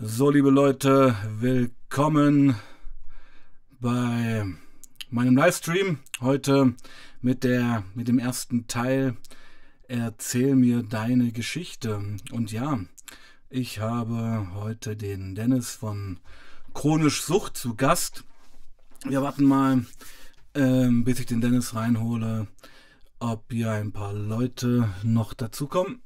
[0.00, 2.54] So, liebe Leute, willkommen
[3.80, 4.46] bei
[5.10, 6.76] meinem Livestream heute
[7.20, 9.16] mit der mit dem ersten Teil
[9.88, 12.00] Erzähl mir deine Geschichte.
[12.30, 12.78] Und ja,
[13.50, 16.20] ich habe heute den Dennis von
[16.74, 18.22] Chronisch Sucht zu Gast.
[19.04, 19.84] Wir warten mal,
[20.54, 22.46] ähm, bis ich den Dennis reinhole,
[23.18, 26.02] ob hier ein paar Leute noch dazukommen.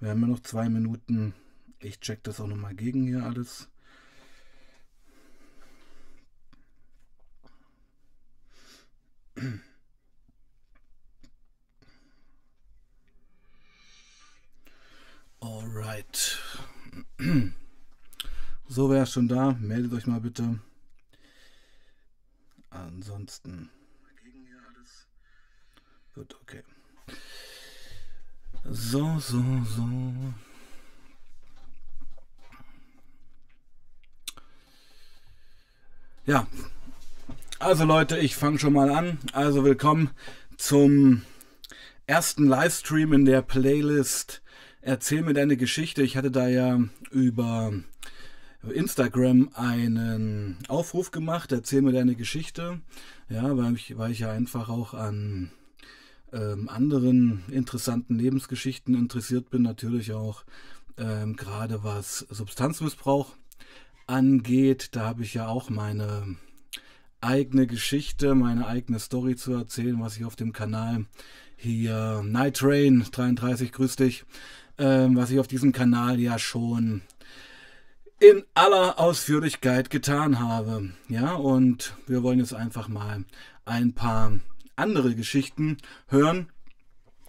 [0.00, 1.32] Wir haben ja noch zwei Minuten.
[1.80, 3.68] Ich check das auch nochmal gegen hier alles.
[15.40, 16.38] Alright.
[18.66, 19.52] So, wer ist schon da?
[19.52, 20.58] Meldet euch mal bitte.
[22.70, 23.70] Ansonsten
[24.22, 25.06] gegen hier alles.
[26.14, 26.62] Gut, okay.
[28.64, 30.34] So, so, so.
[36.26, 36.48] Ja,
[37.60, 39.18] also Leute, ich fange schon mal an.
[39.32, 40.10] Also willkommen
[40.56, 41.22] zum
[42.08, 44.42] ersten Livestream in der Playlist
[44.80, 46.02] Erzähl mir deine Geschichte.
[46.02, 46.80] Ich hatte da ja
[47.12, 47.72] über
[48.68, 51.52] Instagram einen Aufruf gemacht.
[51.52, 52.80] Erzähl mir deine Geschichte.
[53.28, 55.52] Ja, weil ich, weil ich ja einfach auch an
[56.32, 59.62] ähm, anderen interessanten Lebensgeschichten interessiert bin.
[59.62, 60.42] Natürlich auch
[60.98, 63.36] ähm, gerade was Substanzmissbrauch
[64.06, 64.90] angeht.
[64.92, 66.36] Da habe ich ja auch meine
[67.20, 71.06] eigene Geschichte, meine eigene Story zu erzählen, was ich auf dem Kanal
[71.56, 74.24] hier Night Train 33 grüß dich,
[74.78, 77.02] ähm, was ich auf diesem Kanal ja schon
[78.18, 80.90] in aller Ausführlichkeit getan habe.
[81.08, 83.24] Ja, und wir wollen jetzt einfach mal
[83.64, 84.38] ein paar
[84.76, 86.48] andere Geschichten hören.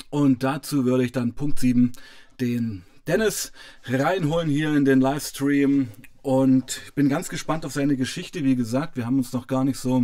[0.09, 1.91] Und dazu würde ich dann Punkt 7
[2.39, 3.51] den Dennis
[3.85, 5.89] reinholen hier in den Livestream
[6.27, 8.43] und ich bin ganz gespannt auf seine Geschichte.
[8.43, 10.03] Wie gesagt, wir haben uns noch gar nicht so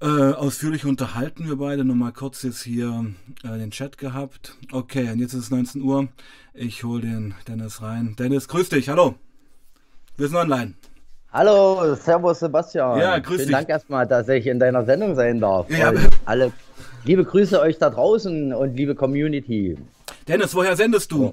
[0.00, 1.84] äh, ausführlich unterhalten, wir beide.
[1.84, 3.06] Nur mal kurz jetzt hier
[3.44, 4.56] äh, den Chat gehabt.
[4.72, 6.08] Okay, und jetzt ist es 19 Uhr.
[6.54, 8.16] Ich hole den Dennis rein.
[8.18, 9.14] Dennis, grüß dich, hallo.
[10.16, 10.74] Wir sind online.
[11.32, 12.98] Hallo, Servus Sebastian.
[12.98, 13.56] Ja, grüß Vielen dich.
[13.56, 15.70] Dank erstmal, dass ich in deiner Sendung sein darf.
[15.70, 15.90] Ja.
[15.90, 16.50] Und alle
[17.04, 19.78] liebe Grüße euch da draußen und liebe Community.
[20.26, 21.32] Dennis, woher sendest du?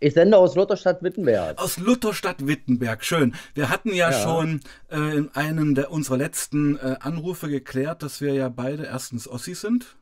[0.00, 1.58] Ich sende aus Lutherstadt Wittenberg.
[1.58, 3.34] Aus Lutherstadt Wittenberg, schön.
[3.54, 4.22] Wir hatten ja, Ja.
[4.22, 4.60] schon
[4.90, 9.60] äh, in einem der unserer letzten äh, Anrufe geklärt, dass wir ja beide erstens Ossis
[9.60, 9.96] sind.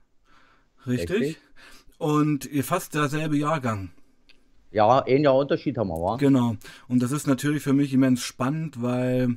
[0.86, 1.10] Richtig.
[1.10, 1.38] Richtig.
[1.98, 3.90] Und fast derselbe Jahrgang.
[4.70, 6.16] Ja, ein Jahr Unterschied haben wir, wa?
[6.16, 6.56] Genau.
[6.88, 9.36] Und das ist natürlich für mich immens spannend, weil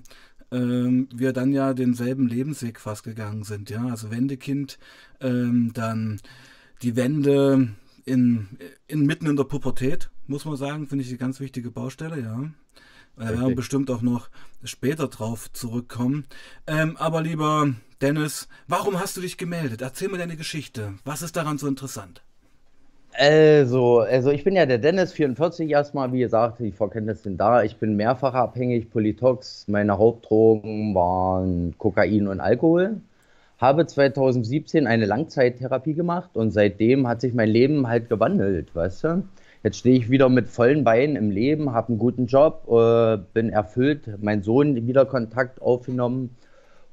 [0.51, 3.69] ähm, wir dann ja denselben Lebensweg fast gegangen sind.
[3.69, 4.77] Ja, also Wendekind,
[5.21, 6.19] ähm, dann
[6.81, 7.69] die Wende
[8.03, 8.47] in,
[8.87, 12.49] in mitten in der Pubertät, muss man sagen, finde ich eine ganz wichtige Baustelle, ja.
[13.17, 14.29] Da werden wir bestimmt auch noch
[14.63, 16.25] später drauf zurückkommen.
[16.67, 19.81] Ähm, aber lieber Dennis, warum hast du dich gemeldet?
[19.81, 20.93] Erzähl mir deine Geschichte.
[21.03, 22.21] Was ist daran so interessant?
[23.13, 27.63] Also, also ich bin ja der Dennis, 44 erstmal, wie gesagt, die Vorkenntnisse sind da.
[27.63, 29.67] Ich bin mehrfach abhängig, Politox.
[29.67, 33.01] Meine Hauptdrogen waren Kokain und Alkohol.
[33.57, 39.23] Habe 2017 eine Langzeittherapie gemacht und seitdem hat sich mein Leben halt gewandelt, weißt du?
[39.61, 43.49] Jetzt stehe ich wieder mit vollen Beinen im Leben, habe einen guten Job, äh, bin
[43.49, 46.37] erfüllt, mein Sohn wieder Kontakt aufgenommen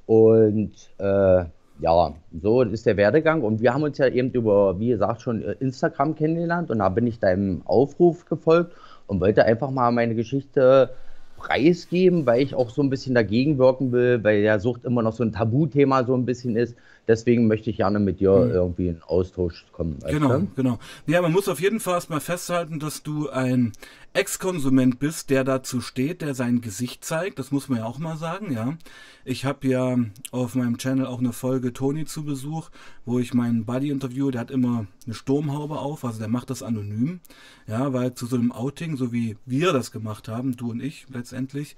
[0.05, 1.45] und äh,
[1.79, 3.43] ja, so ist der Werdegang.
[3.43, 6.89] Und wir haben uns ja eben über, wie gesagt, schon äh, Instagram kennengelernt und da
[6.89, 8.73] bin ich deinem Aufruf gefolgt
[9.05, 10.89] und wollte einfach mal meine Geschichte
[11.37, 15.13] preisgeben, weil ich auch so ein bisschen dagegen wirken will, weil ja Sucht immer noch
[15.13, 16.75] so ein Tabuthema so ein bisschen ist.
[17.07, 19.99] Deswegen möchte ich gerne mit dir irgendwie in Austausch kommen.
[20.07, 20.47] Genau, du?
[20.55, 20.79] genau.
[21.05, 23.71] Ja, man muss auf jeden Fall erstmal festhalten, dass du ein
[24.13, 27.39] Ex-Konsument bist, der dazu steht, der sein Gesicht zeigt.
[27.39, 28.75] Das muss man ja auch mal sagen, ja.
[29.23, 29.95] Ich habe ja
[30.31, 32.69] auf meinem Channel auch eine Folge Toni zu Besuch,
[33.05, 34.31] wo ich meinen Buddy interviewe.
[34.31, 37.19] Der hat immer eine Sturmhaube auf, also der macht das anonym.
[37.67, 41.05] Ja, weil zu so einem Outing, so wie wir das gemacht haben, du und ich
[41.09, 41.75] letztendlich,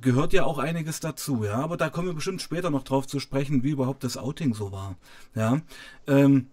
[0.00, 1.56] gehört ja auch einiges dazu, ja.
[1.56, 4.72] Aber da kommen wir bestimmt später noch drauf zu sprechen, wie überhaupt das Outing so
[4.72, 4.96] war.
[5.34, 5.60] Ja.
[6.06, 6.48] Ähm,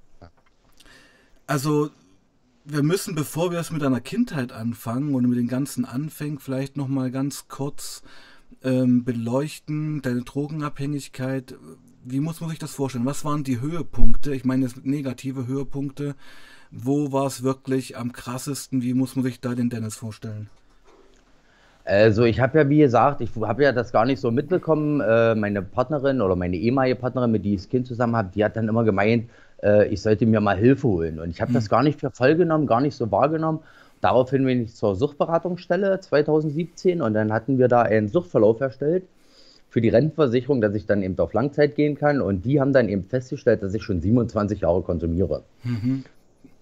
[1.48, 1.90] also
[2.66, 6.78] wir müssen, bevor wir es mit einer Kindheit anfangen und mit den ganzen Anfängen, vielleicht
[6.78, 8.04] noch mal ganz kurz
[8.64, 11.56] ähm, beleuchten, deine Drogenabhängigkeit.
[12.04, 13.06] Wie muss man sich das vorstellen?
[13.06, 14.36] Was waren die Höhepunkte?
[14.36, 16.16] Ich meine, jetzt negative Höhepunkte.
[16.72, 18.82] Wo war es wirklich am krassesten?
[18.82, 20.50] Wie muss man sich da den Dennis vorstellen?
[21.86, 25.02] Also ich habe ja, wie gesagt, ich habe ja das gar nicht so mitbekommen.
[25.02, 28.44] Äh, meine Partnerin oder meine ehemalige Partnerin, mit der ich das Kind zusammen habe, die
[28.44, 29.30] hat dann immer gemeint,
[29.64, 31.20] äh, ich sollte mir mal Hilfe holen.
[31.20, 33.60] Und ich habe das gar nicht für voll genommen, gar nicht so wahrgenommen.
[34.02, 39.04] Daraufhin bin ich zur Suchtberatungsstelle 2017 und dann hatten wir da einen Suchtverlauf erstellt
[39.70, 42.22] für die Rentenversicherung, dass ich dann eben auf Langzeit gehen kann.
[42.22, 45.44] Und die haben dann eben festgestellt, dass ich schon 27 Jahre konsumiere.
[45.64, 46.04] Mhm.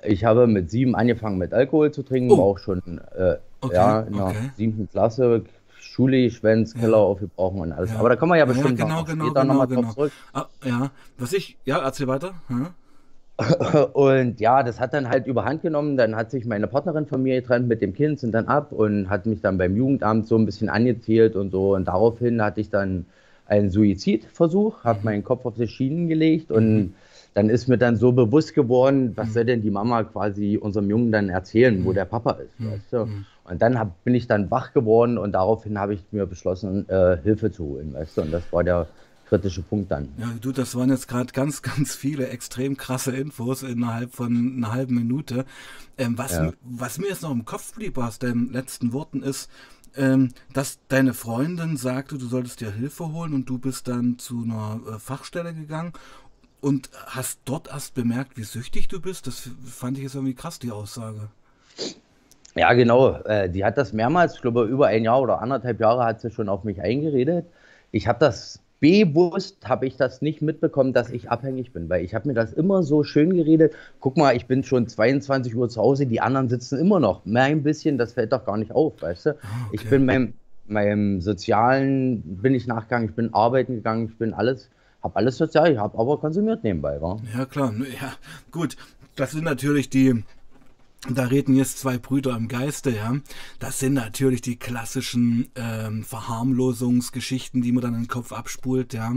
[0.03, 2.37] Ich habe mit sieben angefangen mit Alkohol zu trinken, oh.
[2.37, 3.75] war auch schon äh, okay.
[3.75, 4.51] ja, in der okay.
[4.55, 5.43] siebten Klasse,
[5.79, 6.81] Schule geschwänzt, ja.
[6.81, 7.91] Keller aufgebrochen und alles.
[7.91, 7.99] Ja.
[7.99, 9.81] Aber da kommen wir ja bestimmt ja, genau, noch genau, später genau, nochmal genau.
[9.81, 10.11] drauf zurück.
[10.33, 12.33] Ah, ja, was ich, ja, erzähl weiter.
[12.47, 12.67] Hm?
[13.93, 15.95] Und ja, das hat dann halt überhand genommen.
[15.95, 19.09] Dann hat sich meine Partnerin von mir getrennt mit dem Kind, sind dann ab und
[19.09, 21.75] hat mich dann beim Jugendamt so ein bisschen angezählt und so.
[21.75, 23.05] Und daraufhin hatte ich dann
[23.45, 25.05] einen Suizidversuch, habe mhm.
[25.05, 26.93] meinen Kopf auf die Schienen gelegt und mhm.
[27.37, 29.31] Dann ist mir dann so bewusst geworden, was mhm.
[29.33, 32.97] soll denn die Mama quasi unserem Jungen dann erzählen, wo der Papa ist, weißt du?
[33.43, 37.17] Und dann hab, bin ich dann wach geworden und daraufhin habe ich mir beschlossen, äh,
[37.21, 38.21] Hilfe zu holen, weißt du?
[38.23, 38.87] Und das war der
[39.29, 40.07] kritische Punkt dann.
[40.17, 44.73] Ja, du, das waren jetzt gerade ganz, ganz viele extrem krasse Infos innerhalb von einer
[44.73, 45.45] halben Minute.
[45.99, 46.51] Ähm, was, ja.
[46.63, 49.47] was mir jetzt noch im Kopf blieb aus deinen letzten Worten ist,
[49.95, 54.43] ähm, dass deine Freundin sagte, du solltest dir Hilfe holen und du bist dann zu
[54.43, 55.93] einer äh, Fachstelle gegangen
[56.61, 59.27] und hast dort erst bemerkt, wie süchtig du bist.
[59.27, 61.29] Das fand ich jetzt irgendwie krass, die Aussage.
[62.55, 63.17] Ja, genau.
[63.21, 66.31] Äh, die hat das mehrmals, ich glaube, über ein Jahr oder anderthalb Jahre hat sie
[66.31, 67.45] schon auf mich eingeredet.
[67.91, 72.13] Ich habe das bewusst habe ich das nicht mitbekommen, dass ich abhängig bin, weil ich
[72.13, 73.73] habe mir das immer so schön geredet.
[73.99, 77.25] Guck mal, ich bin schon 22 Uhr zu Hause, die anderen sitzen immer noch.
[77.25, 79.29] Mehr ein bisschen, das fällt doch gar nicht auf, weißt du?
[79.31, 79.35] Ah,
[79.67, 79.71] okay.
[79.71, 80.33] Ich bin meinem,
[80.67, 84.69] meinem Sozialen bin ich nachgegangen, ich bin arbeiten gegangen, ich bin alles,
[85.03, 87.19] habe alles sozial, ich habe aber konsumiert nebenbei, war.
[87.35, 88.13] Ja klar, ja
[88.51, 88.75] gut.
[89.15, 90.23] Das sind natürlich die
[91.09, 93.15] da reden jetzt zwei Brüder im Geiste, ja.
[93.59, 99.13] Das sind natürlich die klassischen ähm, Verharmlosungsgeschichten, die man dann in den Kopf abspult, ja.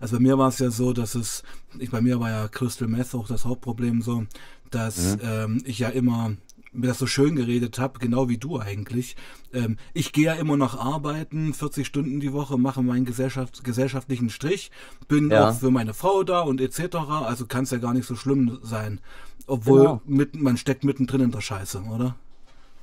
[0.00, 1.42] Also bei mir war es ja so, dass es,
[1.78, 4.24] ich, bei mir war ja Crystal Meth auch das Hauptproblem so,
[4.70, 5.20] dass mhm.
[5.22, 6.32] ähm, ich ja immer
[6.72, 9.16] mir das so schön geredet habe, genau wie du eigentlich.
[9.52, 14.30] Ähm, ich gehe ja immer noch arbeiten, 40 Stunden die Woche, mache meinen Gesellschaft, gesellschaftlichen
[14.30, 14.70] Strich,
[15.08, 15.48] bin ja.
[15.48, 16.96] auch für meine Frau da und etc.
[17.24, 19.00] Also kann es ja gar nicht so schlimm sein.
[19.46, 20.00] Obwohl genau.
[20.06, 22.14] mit, man steckt mittendrin in der Scheiße, oder?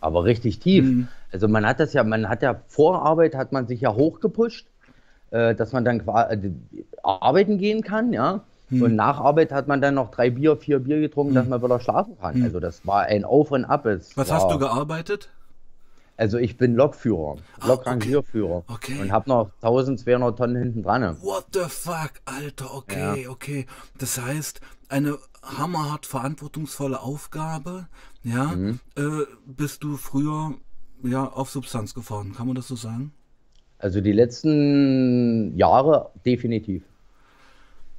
[0.01, 0.83] Aber richtig tief.
[0.83, 1.07] Mhm.
[1.31, 4.67] Also man hat das ja, man hat ja vor Arbeit hat man sich ja hochgepusht,
[5.31, 6.51] äh, dass man dann äh,
[7.03, 8.43] arbeiten gehen kann, ja.
[8.69, 8.81] Mhm.
[8.81, 11.35] Und nach Arbeit hat man dann noch drei Bier, vier Bier getrunken, mhm.
[11.35, 12.37] dass man wieder schlafen kann.
[12.37, 12.43] Mhm.
[12.43, 13.85] Also das war ein Auf und Ab.
[13.85, 15.29] Es Was war, hast du gearbeitet?
[16.17, 18.93] Also ich bin Lokführer, ah, Lokrangierführer okay.
[18.93, 19.01] okay.
[19.01, 21.15] und habe noch 1200 Tonnen hinten dran.
[21.21, 23.29] What the fuck, Alter, okay, ja.
[23.29, 23.67] okay.
[23.99, 24.59] Das heißt,
[24.89, 27.87] eine hammerhart verantwortungsvolle Aufgabe,
[28.23, 28.79] ja, mhm.
[28.95, 30.55] äh, bist du früher
[31.03, 33.13] ja auf Substanz gefahren, kann man das so sagen?
[33.77, 36.83] Also die letzten Jahre definitiv.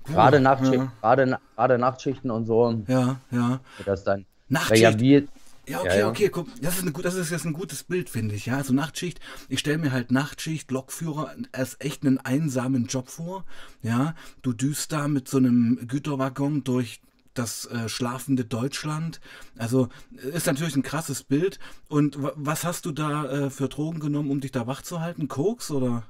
[0.08, 0.92] Gerade, Nachtschicht, ja.
[1.00, 2.82] gerade, gerade Nachtschichten und so.
[2.86, 3.60] Ja, ja.
[3.84, 4.24] Das dann.
[4.48, 4.82] Nachtschicht.
[4.82, 5.28] Ja, wie,
[5.68, 6.08] ja, okay, ja, ja.
[6.08, 8.46] okay, guck, das ist, eine, das ist jetzt ein gutes Bild, finde ich.
[8.46, 13.44] Ja, also Nachtschicht, ich stelle mir halt Nachtschicht, Lokführer als echt einen einsamen Job vor.
[13.82, 17.02] Ja, du düst da mit so einem Güterwaggon durch
[17.34, 19.20] das äh, schlafende Deutschland.
[19.58, 19.88] Also
[20.32, 21.58] ist natürlich ein krasses Bild.
[21.88, 25.28] Und was hast du da äh, für Drogen genommen, um dich da wach zu halten?
[25.28, 26.04] Koks oder?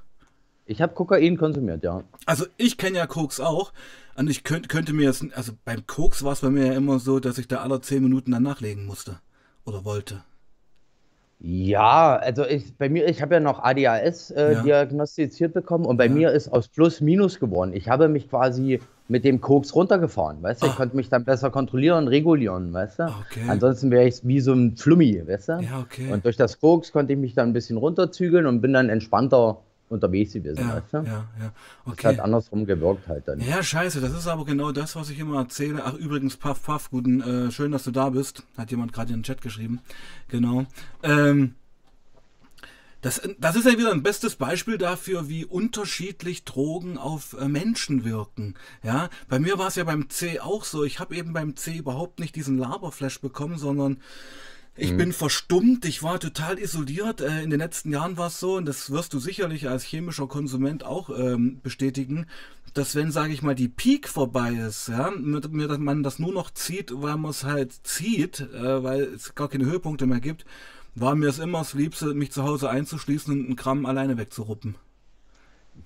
[0.69, 2.03] Ich habe Kokain konsumiert, ja.
[2.27, 3.73] Also ich kenne ja Koks auch.
[4.15, 6.99] Und ich könnt, könnte mir jetzt, also beim Koks war es bei mir ja immer
[6.99, 9.17] so, dass ich da alle zehn Minuten dann nachlegen musste.
[9.65, 10.23] Oder wollte.
[11.39, 14.61] Ja, also ich, bei mir, ich habe ja noch ADHS äh, ja.
[14.61, 16.11] diagnostiziert bekommen und bei ja.
[16.11, 17.73] mir ist aus Plus Minus geworden.
[17.73, 20.67] Ich habe mich quasi mit dem Koks runtergefahren, weißt du?
[20.67, 20.75] Ich ah.
[20.75, 23.03] konnte mich dann besser kontrollieren, regulieren, weißt du?
[23.05, 23.41] Okay.
[23.47, 25.53] Ansonsten wäre ich wie so ein Flummi, weißt du?
[25.61, 26.11] Ja, okay.
[26.11, 29.61] Und durch das Koks konnte ich mich dann ein bisschen runterzügeln und bin dann entspannter
[29.89, 30.97] unterwegs gewesen, ja, weißt du?
[30.97, 31.53] Ja, ja.
[31.85, 31.97] Okay.
[32.03, 33.39] Das hat andersrum gewirkt halt dann.
[33.39, 35.83] Ja, scheiße, das ist aber genau das, was ich immer erzähle.
[35.83, 38.43] Ach, übrigens, Puff, Puff, guten, äh, schön, dass du da bist.
[38.57, 39.81] Hat jemand gerade in den Chat geschrieben.
[40.29, 40.65] Genau.
[41.03, 41.55] Ähm,
[43.01, 48.03] das, das ist ja wieder ein bestes Beispiel dafür, wie unterschiedlich Drogen auf äh, Menschen
[48.03, 48.55] wirken.
[48.83, 50.83] Ja, bei mir war es ja beim C auch so.
[50.83, 54.01] Ich habe eben beim C überhaupt nicht diesen Laberflash bekommen, sondern
[54.79, 54.97] ich mhm.
[54.97, 57.21] bin verstummt, ich war total isoliert.
[57.21, 60.27] Äh, in den letzten Jahren war es so, und das wirst du sicherlich als chemischer
[60.27, 62.25] Konsument auch ähm, bestätigen,
[62.73, 66.31] dass wenn, sage ich mal, die Peak vorbei ist, ja, mit, mit, man das nur
[66.31, 70.45] noch zieht, weil man es halt zieht, äh, weil es gar keine Höhepunkte mehr gibt,
[70.95, 74.75] war mir es immer das Liebste, mich zu Hause einzuschließen und einen Gramm alleine wegzuruppen.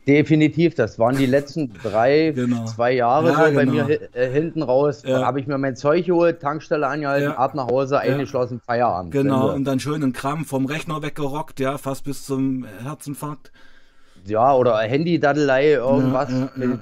[0.08, 2.66] Definitiv, das waren die letzten drei, genau.
[2.66, 3.56] zwei Jahre ja, so genau.
[3.56, 5.04] bei mir äh, hinten raus.
[5.06, 5.26] Ja.
[5.26, 7.38] habe ich mir mein Zeug geholt, Tankstelle angehalten, ja.
[7.38, 9.12] ab nach Hause, eingeschlossen, Feierabend.
[9.12, 9.54] Genau, Ende.
[9.56, 13.52] und dann schön einen Gramm vom Rechner weggerockt, ja, fast bis zum Herzinfarkt.
[14.26, 16.30] Ja, oder Handy-Daddelei, irgendwas.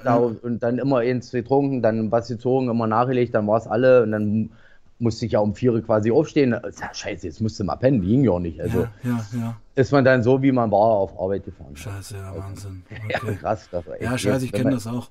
[0.04, 4.04] Da, und dann immer eins getrunken, dann was gezogen, immer nachgelegt, dann war es alle
[4.04, 4.50] und dann
[4.98, 6.52] musste ich ja um vier quasi aufstehen.
[6.52, 8.60] Ja, scheiße, jetzt musste mal pennen, ging ja nicht.
[8.60, 9.56] Also ja, ja, ja.
[9.74, 11.76] Ist man dann so, wie man war, auf Arbeit gefahren.
[11.76, 12.84] Scheiße, ja, Wahnsinn.
[13.08, 13.36] Ja, Okay.
[13.36, 13.68] krass.
[13.70, 15.10] Das war echt Ja, scheiße, ich kenne das auch.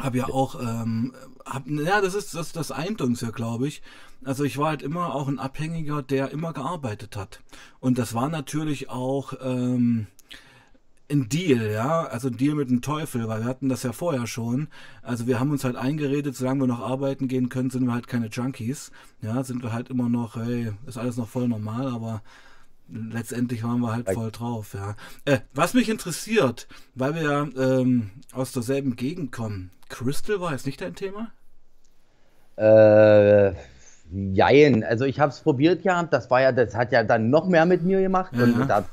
[0.00, 1.14] Hab ja auch, ähm,
[1.46, 3.82] hab, ja, das ist, das, das eint uns ja, glaube ich.
[4.24, 7.40] Also ich war halt immer auch ein Abhängiger, der immer gearbeitet hat.
[7.80, 10.06] Und das war natürlich auch ähm,
[11.10, 14.26] ein Deal, ja, also ein Deal mit dem Teufel, weil wir hatten das ja vorher
[14.26, 14.68] schon.
[15.02, 18.08] Also wir haben uns halt eingeredet, solange wir noch arbeiten gehen können, sind wir halt
[18.08, 18.90] keine Junkies.
[19.22, 22.22] Ja, sind wir halt immer noch, hey, ist alles noch voll normal, aber
[22.88, 24.94] letztendlich waren wir halt voll drauf, ja.
[25.24, 30.66] Äh, was mich interessiert, weil wir ja ähm, aus derselben Gegend kommen, Crystal war jetzt
[30.66, 31.28] nicht dein Thema?
[32.56, 33.52] Äh,
[34.32, 37.46] jein, also ich habe es probiert gehabt, das war ja, das hat ja dann noch
[37.46, 38.44] mehr mit mir gemacht Ja.
[38.44, 38.84] und, da,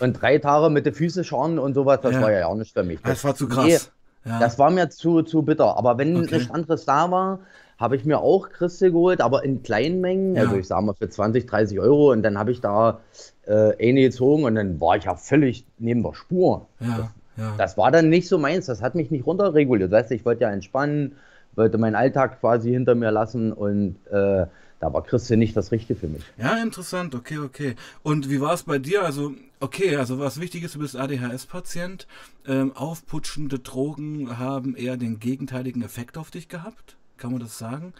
[0.00, 2.20] und drei Tage mit den Füßen schauen und sowas, das Ja.
[2.22, 3.00] war ja auch nicht für mich.
[3.02, 3.90] Das war zu Nee, krass.
[4.24, 4.38] ja.
[4.38, 6.36] Das war mir zu, zu bitter, aber wenn Okay.
[6.36, 7.40] nichts anderes da war,
[7.80, 10.42] habe ich mir auch Christel geholt, aber in kleinen Mengen, Ja.
[10.42, 13.00] also ich sage mal für 20, 30 Euro und dann habe ich da
[13.46, 16.66] äh, eine gezogen und dann war ich ja völlig neben der Spur.
[16.80, 17.54] ja, ja.
[17.56, 19.90] Das war dann nicht so meins, das hat mich nicht runterreguliert.
[19.90, 21.16] Weißt du, ich wollte ja entspannen,
[21.54, 24.44] wollte meinen Alltag quasi hinter mir lassen und äh,
[24.78, 26.22] da war Christel nicht das Richtige für mich.
[26.38, 27.76] Ja, interessant, okay, okay.
[28.02, 29.02] Und wie war es bei dir?
[29.04, 32.06] Also, okay, also was wichtig ist, du bist ADHS-Patient.
[32.46, 36.96] Ähm, aufputschende Drogen haben eher den gegenteiligen Effekt auf dich gehabt?
[37.20, 37.92] Kann man das sagen?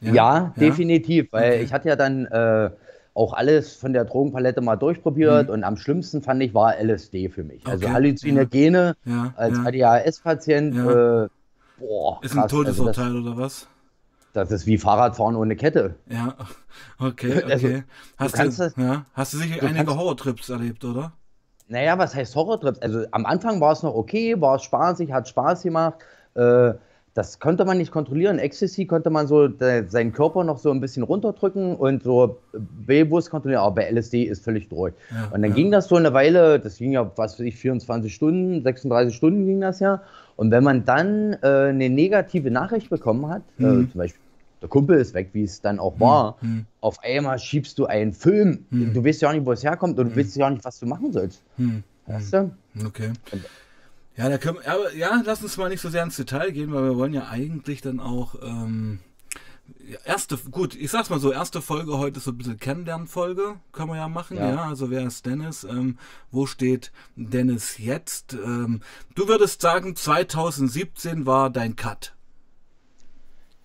[0.00, 1.62] Ja, definitiv, weil Okay.
[1.64, 2.70] ich hatte ja dann äh,
[3.14, 7.42] auch alles von der Drogenpalette mal durchprobiert und am schlimmsten fand ich war LSD für
[7.42, 7.66] mich.
[7.66, 7.84] Also Mhm.
[7.86, 9.64] Okay, Halluzinogene Ja, als ja.
[9.64, 11.24] ADHS-Patient, Ja.
[11.24, 11.28] äh,
[11.78, 13.66] boah, Ist ein krass, also Todesurteil oder was?
[14.34, 15.96] das, ist wie Fahrradfahren ohne Kette.
[16.08, 16.36] Ja,
[17.00, 17.84] okay, Also, okay.
[18.18, 21.12] Hast kannst du, das- ja, hast du sicher einige kannst- Horrortrips erlebt, oder?
[21.66, 22.78] Naja, was heißt Horrortrips?
[22.80, 25.98] Also am Anfang war es noch okay, war es spaßig, hat Spaß gemacht.
[26.34, 26.74] Äh,
[27.18, 28.38] das konnte man nicht kontrollieren.
[28.38, 32.38] Ecstasy konnte man so de, seinen Körper noch so ein bisschen runterdrücken und so
[32.86, 33.60] bewusst kontrollieren.
[33.62, 34.94] Aber bei LSD ist völlig durch.
[35.10, 35.56] Ja, und dann ja.
[35.56, 39.46] ging das so eine Weile, das ging ja, was weiß ich, 24 Stunden, 36 Stunden
[39.46, 40.00] ging das ja.
[40.36, 43.64] Und wenn man dann äh, eine negative Nachricht bekommen hat, Mhm.
[43.88, 44.20] äh, zum Beispiel,
[44.62, 46.66] der Kumpel ist weg, wie es dann auch war, Mhm.
[46.80, 48.64] auf einmal schiebst du einen Film.
[48.70, 50.78] Du weißt ja auch nicht, wo es herkommt und du weißt ja auch nicht, was
[50.78, 51.42] du machen sollst.
[51.56, 51.82] Hm.
[52.06, 52.50] Weißt du?
[52.86, 53.10] Okay.
[54.18, 56.82] Ja, da können, aber ja, lass uns mal nicht so sehr ins Detail gehen, weil
[56.82, 58.98] wir wollen ja eigentlich dann auch ähm,
[60.04, 63.90] erste, gut, ich sag's mal so, erste Folge heute ist so ein bisschen Kennenlernfolge, können
[63.90, 64.50] wir ja machen, ja.
[64.50, 64.64] Ja.
[64.64, 65.62] also wer ist Dennis?
[65.62, 65.98] Ähm,
[66.32, 68.32] wo steht Dennis jetzt?
[68.32, 68.80] Ähm,
[69.14, 72.16] du würdest sagen, 2017 war dein Cut.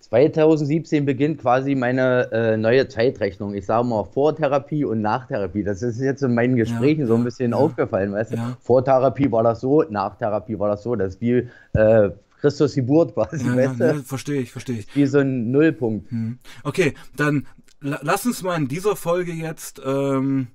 [0.04, 3.54] 2017 beginnt quasi meine äh, neue Zeitrechnung.
[3.54, 5.64] Ich sage mal Vortherapie und Nachtherapie.
[5.64, 8.36] Das ist jetzt in meinen Gesprächen so ein bisschen aufgefallen, weißt du?
[8.36, 8.56] Ja.
[8.60, 10.94] Vortherapie war das so, Nachtherapie war das so.
[10.94, 14.02] Das ist wie äh, Christus Geburt quasi, Ja, ja, weißt ja, du?
[14.02, 14.94] verstehe ich, verstehe ich.
[14.94, 16.10] Wie so ein Nullpunkt.
[16.10, 16.38] Hm.
[16.64, 17.46] Okay, dann
[17.80, 20.48] la lass uns mal in dieser Folge jetzt ähm,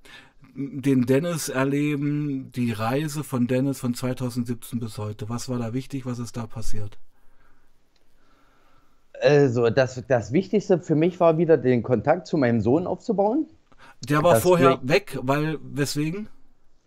[0.55, 5.27] den Dennis erleben, die Reise von Dennis von 2017 bis heute.
[5.27, 6.05] Was war da wichtig?
[6.05, 6.99] Was ist da passiert?
[9.21, 13.47] Also, das, das Wichtigste für mich war wieder, den Kontakt zu meinem Sohn aufzubauen.
[14.07, 16.29] Der war Das vorher weg, weil weswegen?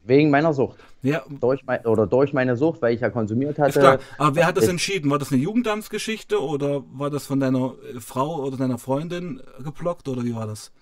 [0.05, 0.79] Wegen meiner Sucht.
[1.03, 3.79] Ja, Durch mein, oder durch meine Sucht, weil ich ja konsumiert ist hatte.
[3.81, 3.99] klar.
[4.19, 5.11] Aber wer hat das Äh, entschieden?
[5.11, 10.09] War das eine Jugendamtsgeschichte oder war das von deiner äh, Frau oder deiner Freundin geblockt
[10.09, 10.73] oder wie war das?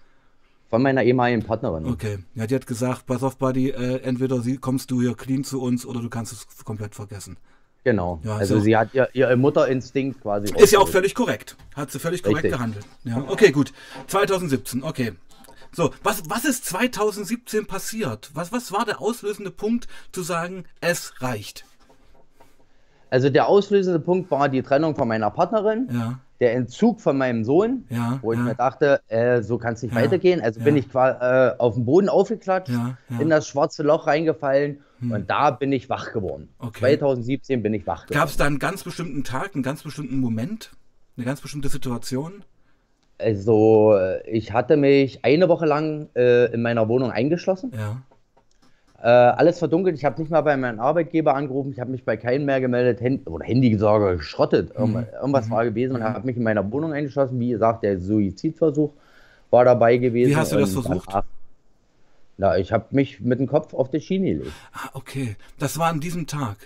[0.70, 1.84] Von meiner ehemaligen Partnerin.
[1.86, 5.42] Okay, ja, die hat gesagt, pass auf, Buddy, äh, entweder sie, kommst du hier clean
[5.42, 7.38] zu uns oder du kannst es komplett vergessen.
[7.84, 8.20] Genau.
[8.24, 10.52] Ja, also ja auch- sie hat ihr, ihr Mutterinstinkt quasi.
[10.54, 11.56] Ist ja auch völlig korrekt.
[11.74, 12.52] Hat sie völlig korrekt Richtig.
[12.52, 12.86] gehandelt.
[13.04, 13.72] Ja, okay, gut.
[14.06, 15.12] 2017, okay.
[15.72, 18.30] So, was, was ist 2017 passiert?
[18.34, 21.64] Was, was war der auslösende Punkt zu sagen, es reicht?
[23.08, 27.44] Also der auslösende Punkt war die Trennung von meiner Partnerin, Ja, der Entzug von meinem
[27.44, 28.44] Sohn, Ja, wo ich ja.
[28.44, 30.40] mir dachte, äh, so kann es nicht Ja, weitergehen.
[30.40, 32.72] Also bin ich quasi äh, auf den Boden aufgeklatscht.
[32.72, 32.96] Hm.
[33.20, 36.48] in das schwarze Loch reingefallen und da bin ich wach geworden.
[36.58, 36.80] Okay.
[36.98, 38.20] 2017 bin ich wach geworden.
[38.20, 40.72] Gab es da einen ganz bestimmten Tag, einen ganz bestimmten Moment,
[41.16, 42.44] eine ganz bestimmte Situation?
[43.18, 47.72] Also äh, ich hatte mich eine Woche lang äh, in meiner Wohnung eingeschlossen.
[47.74, 48.02] Ja,
[49.02, 49.96] Äh, alles verdunkelt.
[49.96, 51.72] Ich habe nicht mal bei meinem Arbeitgeber angerufen.
[51.72, 53.00] Ich habe mich bei keinem mehr gemeldet.
[53.00, 54.78] Hand oder Handy sogar geschrottet.
[54.78, 54.94] Mhm.
[54.96, 57.40] Irgend- Irgendwas war gewesen und habe mich in meiner Wohnung eingeschlossen.
[57.40, 58.92] Wie gesagt, der Suizidversuch
[59.50, 60.30] war dabei gewesen.
[60.30, 61.08] Wie hast du das versucht?
[61.08, 61.24] danach-
[62.36, 64.52] Na, ich habe mich mit dem Kopf auf die Schiene gelegt.
[64.72, 65.36] ah, okay.
[65.58, 66.56] Das war an diesem Tag,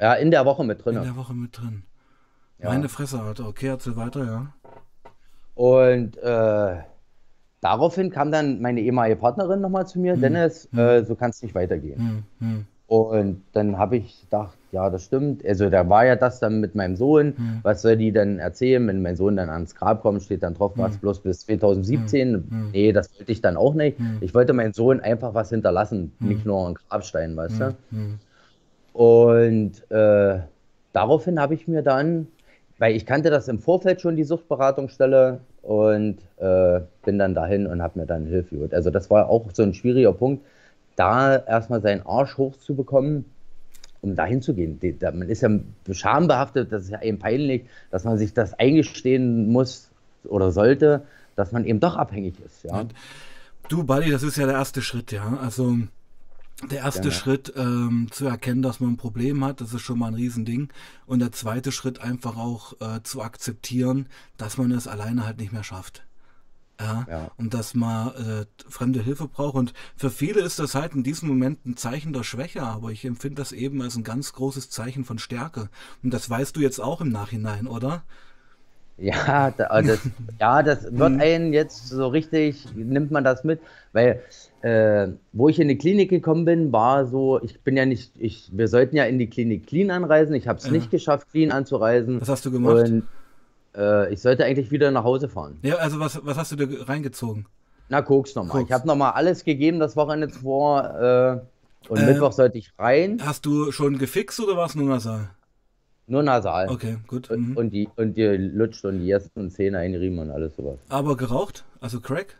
[0.00, 1.02] Ja, in der Woche mit in drin.
[1.02, 1.82] der Woche mit drin.
[2.60, 2.68] Ja.
[2.70, 3.48] Meine Fresse, Alter.
[3.48, 4.46] Okay, erzähl weiter, ja.
[5.54, 6.76] Und äh,
[7.60, 10.16] daraufhin kam dann meine ehemalige Partnerin nochmal zu mir.
[10.16, 12.24] Dennis, äh, so kann es nicht weitergehen.
[12.40, 12.64] Hm, hm.
[12.86, 15.44] Und dann habe ich gedacht, ja, das stimmt.
[15.44, 17.34] Also da war ja das dann mit meinem Sohn.
[17.36, 17.60] Hm.
[17.62, 20.72] Was soll die denn erzählen, wenn mein Sohn dann ans Grab kommt, steht dann drauf,
[20.76, 21.00] was Hm.
[21.00, 22.34] bloß bis 2017.
[22.34, 22.70] Hm.
[22.72, 23.98] Nee, das wollte ich dann auch nicht.
[23.98, 24.18] Hm.
[24.20, 26.28] Ich wollte meinem Sohn einfach was hinterlassen, Hm.
[26.28, 27.66] nicht nur einen Grabstein, weißt du.
[27.66, 28.18] Hm, hm,
[28.92, 30.40] Und äh,
[30.92, 32.26] daraufhin habe ich mir dann,
[32.80, 37.82] weil ich kannte das im Vorfeld schon, die Suchtberatungsstelle, und äh, bin dann dahin und
[37.82, 38.74] habe mir dann Hilfe geholt.
[38.74, 40.44] Also das war auch so ein schwieriger Punkt,
[40.96, 43.24] da erstmal seinen Arsch hochzubekommen,
[44.00, 44.78] um dahin zu gehen.
[45.00, 45.50] Man ist ja
[45.90, 49.90] schambehaftet, das ist ja eben peinlich, dass man sich das eingestehen muss
[50.24, 51.02] oder sollte,
[51.36, 52.64] dass man eben doch abhängig ist.
[52.64, 52.86] Ja.
[53.68, 55.38] Du, Buddy, das ist ja der erste Schritt, ja.
[55.42, 55.76] Also
[56.68, 57.14] der erste Gerne.
[57.14, 60.70] Schritt ähm, zu erkennen, dass man ein Problem hat, das ist schon mal ein Riesending.
[61.06, 65.52] Und der zweite Schritt einfach auch äh, zu akzeptieren, dass man es alleine halt nicht
[65.52, 66.04] mehr schafft.
[66.78, 67.30] Ja, Ja.
[67.36, 69.54] und dass man äh, fremde Hilfe braucht.
[69.54, 73.04] Und für viele ist das halt in diesem Moment ein Zeichen der Schwäche, aber ich
[73.04, 75.68] empfinde das eben als ein ganz großes Zeichen von Stärke.
[76.02, 78.02] Und das weißt du jetzt auch im Nachhinein, oder?
[79.00, 80.00] Ja, da, das,
[80.40, 81.20] ja, das wird Mhm.
[81.20, 83.60] einen jetzt so richtig, nimmt man das mit,
[83.92, 84.22] weil
[84.60, 88.50] äh, wo ich in die Klinik gekommen bin, war so, ich bin ja nicht, ich,
[88.54, 90.72] wir sollten ja in die Klinik clean anreisen, ich habe es Ja.
[90.72, 92.76] nicht geschafft, clean anzureisen Was hast du gemacht?
[92.76, 93.08] und
[93.76, 95.58] äh, ich sollte eigentlich wieder nach Hause fahren.
[95.62, 97.46] ja, also was, was hast du dir reingezogen?
[97.88, 98.62] Na, Koks nochmal.
[98.64, 100.84] Ich habe nochmal alles gegeben das Wochenende zuvor
[101.88, 104.88] äh, und Äh, Mittwoch sollte ich rein, Hast du schon gefixt oder war es nur
[104.88, 105.30] nasal?
[106.10, 106.68] Nur nasal.
[106.68, 107.30] Okay, gut.
[107.30, 107.56] Und, Mhm.
[107.56, 110.78] und die und die lutscht und die ersten Zähne einriemen und alles sowas.
[110.88, 111.64] Aber geraucht?
[111.80, 112.36] Also Crack?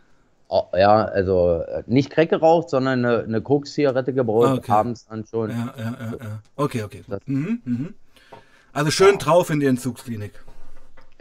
[0.48, 4.72] Oh, ja, also äh, nicht Crack geraucht, sondern eine, eine Koks-Zigarette gebaut, Ah, okay.
[4.72, 5.50] abends dann schon.
[5.50, 6.40] Ja, ja, ja, ja.
[6.56, 7.02] Okay, okay.
[7.26, 7.94] Mhm, mhm.
[8.72, 10.32] Also schön drauf in die Entzugsklinik.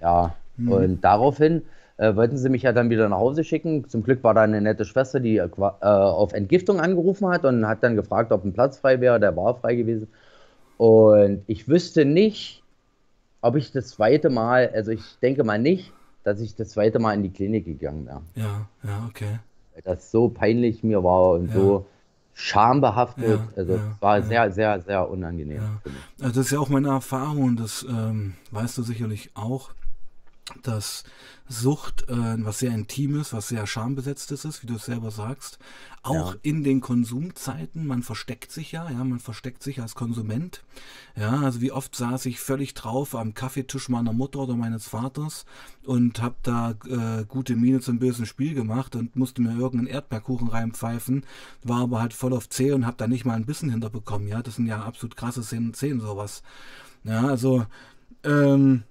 [0.01, 0.71] Ja, Mhm.
[0.71, 1.61] und daraufhin
[1.97, 3.87] äh, wollten sie mich ja dann wieder nach Hause schicken.
[3.89, 7.67] Zum Glück war da eine nette Schwester, die äh, äh, auf Entgiftung angerufen hat und
[7.67, 9.19] hat dann gefragt, ob ein Platz frei wäre.
[9.19, 10.07] Der war frei gewesen.
[10.79, 12.63] Und ich wüsste nicht,
[13.41, 15.91] ob ich das zweite Mal, also ich denke mal nicht,
[16.23, 18.21] dass ich das zweite Mal in die Klinik gegangen wäre.
[18.35, 19.39] Ja, ja, okay.
[19.73, 21.53] Weil das so peinlich mir war und Ja.
[21.53, 21.85] so
[22.33, 23.41] schambehaftet.
[23.41, 25.61] Ja, also ja, es war sehr, sehr, sehr unangenehm.
[26.21, 29.71] Also das ist ja auch meine Erfahrung und das ähm, weißt du sicherlich auch,
[30.63, 31.03] dass
[31.51, 35.57] Sucht äh, was sehr Intimes, was sehr schambesetztes ist, wie du es selber sagst.
[36.03, 36.39] Auch Ja.
[36.43, 40.63] in den Konsumzeiten, man versteckt sich ja, ja, man versteckt sich als Konsument.
[41.15, 45.45] Ja, also wie oft saß ich völlig drauf am Kaffeetisch meiner Mutter oder meines Vaters
[45.83, 50.49] und hab da äh, gute Miene zum bösen Spiel gemacht und musste mir irgendeinen Erdbeerkuchen
[50.49, 51.25] reinpfeifen,
[51.63, 54.27] war aber halt voll auf Zeh und hab da nicht mal ein Bissen hinterbekommen.
[54.27, 56.43] Ja, das sind ja absolut krasse Szenen, Szenen sowas.
[57.03, 57.65] Ja, also
[58.23, 58.83] ähm,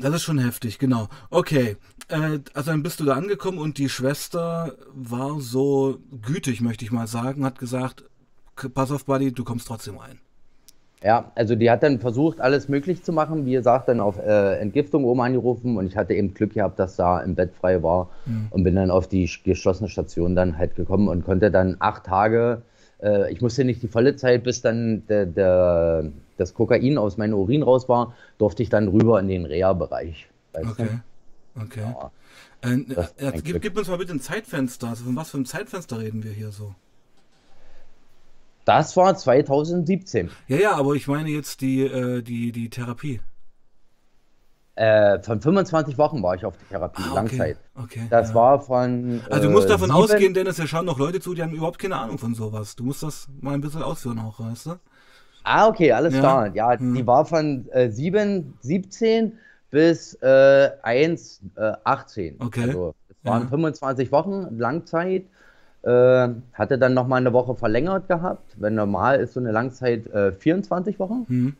[0.00, 1.08] das ist schon heftig, genau.
[1.30, 1.76] Okay,
[2.08, 6.92] äh, also dann bist du da angekommen und die Schwester war so gütig, möchte ich
[6.92, 8.04] mal sagen, hat gesagt,
[8.56, 10.18] "K- pass auf, Buddy, du kommst trotzdem rein.
[11.02, 13.46] Ja, also die hat dann versucht, alles möglich zu machen.
[13.46, 16.96] Wie gesagt, dann auf äh, Entgiftung oben angerufen und ich hatte eben Glück gehabt, dass
[16.96, 18.10] da im Bett frei war
[18.50, 22.04] und bin dann auf die sch- geschlossene Station dann halt gekommen und konnte dann acht
[22.04, 22.60] Tage,
[23.02, 27.34] äh, ich musste nicht die volle Zeit, bis dann der, der, das Kokain aus meinem
[27.34, 30.28] Urin raus war, durfte ich dann rüber in den Reha-Bereich.
[30.52, 30.82] weißt du?
[30.82, 31.00] Okay,
[31.60, 31.80] okay.
[31.80, 32.10] Ja,
[32.62, 34.88] Äh, ist äh, ein gib, gib uns mal bitte ein Zeitfenster.
[34.88, 36.74] Also von was für einem Zeitfenster reden wir hier so?
[38.64, 40.30] Das war 2017.
[40.48, 43.20] Ja, ja, aber ich meine jetzt die, äh, die, die Therapie.
[44.80, 47.56] Äh, von 25 Wochen war ich auf der Therapie, Ah, okay, Langzeit.
[47.74, 48.00] okay.
[48.08, 48.34] Das ja.
[48.34, 49.20] war von.
[49.28, 51.52] Also du äh, musst davon sieben- ausgehen, Dennis, ja schauen noch Leute zu, die haben
[51.52, 52.76] überhaupt keine Ahnung von sowas.
[52.76, 54.70] Du musst das mal ein bisschen ausführen auch, weißt du?
[55.44, 56.20] Ah, okay, alles Ja.
[56.20, 56.54] klar.
[56.54, 56.94] Ja, Hm.
[56.94, 59.32] die war von äh, 7, 17
[59.70, 62.36] bis äh, 1, äh, 18.
[62.40, 62.62] Okay.
[62.68, 63.48] Also es waren Ja.
[63.48, 65.24] 25 Wochen Langzeit.
[65.82, 68.54] Äh, hatte dann nochmal eine Woche verlängert gehabt.
[68.58, 71.24] Wenn normal ist so eine Langzeit äh, 24 Wochen.
[71.28, 71.56] Hm.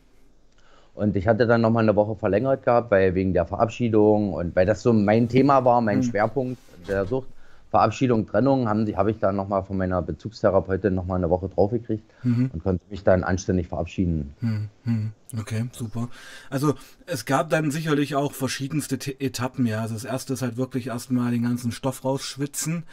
[1.01, 4.67] Und ich hatte dann nochmal eine Woche verlängert gehabt, weil wegen der Verabschiedung und weil
[4.67, 6.03] das so mein Thema war, mein Hm.
[6.03, 7.27] Schwerpunkt der Sucht.
[7.71, 12.51] Verabschiedung, Trennung, habe ich dann nochmal von meiner Bezugstherapeutin nochmal eine Woche draufgekriegt Mhm.
[12.53, 14.35] und konnte mich dann anständig verabschieden.
[14.41, 16.09] Hm, hm, Okay, super.
[16.49, 16.75] Also
[17.07, 19.81] es gab dann sicherlich auch verschiedenste Te- Etappen, ja.
[19.81, 22.83] Also das erste ist halt wirklich erstmal den ganzen Stoff rausschwitzen.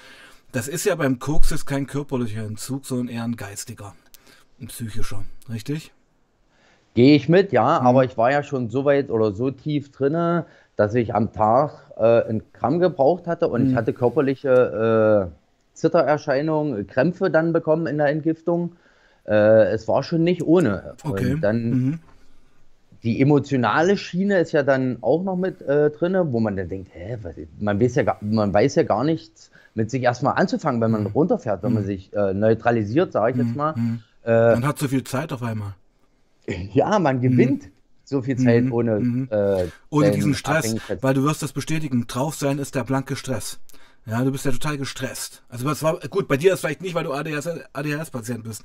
[0.52, 3.94] Das ist ja beim Koks jetzt kein körperlicher Entzug, sondern eher ein geistiger,
[4.60, 5.92] ein psychischer, richtig?
[6.98, 7.54] Gehe ich mit, Mhm.
[7.54, 11.32] ja, aber ich war ja schon so weit oder so tief drinne, dass ich am
[11.32, 13.70] Tag äh, ein Gramm gebraucht hatte und Mhm.
[13.70, 18.72] ich hatte körperliche äh, Zittererscheinungen, Krämpfe dann bekommen in der Entgiftung.
[19.28, 20.94] Äh, es war schon nicht ohne.
[21.04, 21.34] Okay.
[21.34, 21.98] Und dann Mhm.
[23.04, 26.90] die emotionale Schiene ist ja dann auch noch mit äh, drinne, wo man dann denkt,
[26.94, 30.80] hä, was, man weiß ja gar, man weiß ja gar nichts mit sich erstmal anzufangen,
[30.80, 33.74] wenn man runterfährt, wenn man sich äh, neutralisiert, sage ich jetzt mal.
[33.76, 34.00] Mhm.
[34.24, 35.74] Äh, man hat so viel Zeit auf einmal.
[36.72, 37.72] Ja, man gewinnt mhm.
[38.04, 38.72] so viel Zeit mhm.
[38.72, 39.28] ohne, mhm.
[39.30, 42.06] Äh, ohne diesen Stress, weil du wirst das bestätigen.
[42.06, 43.60] Drauf sein ist der blanke Stress.
[44.06, 45.42] Ja, du bist ja total gestresst.
[45.50, 48.64] Also was war gut, bei dir ist vielleicht nicht, weil du ADHS-Patient bist.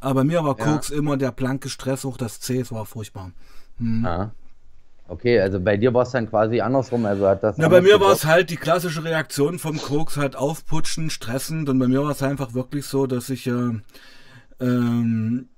[0.00, 0.64] Aber bei mir war ja.
[0.64, 3.30] Koks immer der blanke Stress hoch das C, es war furchtbar.
[3.78, 4.04] Hm.
[4.04, 4.34] Ah.
[5.06, 7.04] Okay, also bei dir war es dann quasi andersrum.
[7.04, 10.36] Also hat das Na, bei mir war es halt die klassische Reaktion vom Koks, halt
[10.36, 11.68] aufputschen, stressend.
[11.68, 13.72] Und bei mir war es einfach wirklich so, dass ich äh,
[14.60, 15.48] ähm,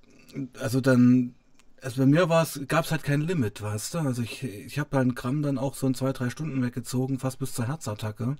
[0.60, 1.34] also dann
[1.82, 3.98] also bei mir war es, gab es halt kein Limit, weißt du?
[3.98, 7.18] Also ich, ich habe halt einen Gramm dann auch so in zwei, drei Stunden weggezogen,
[7.18, 8.36] fast bis zur Herzattacke.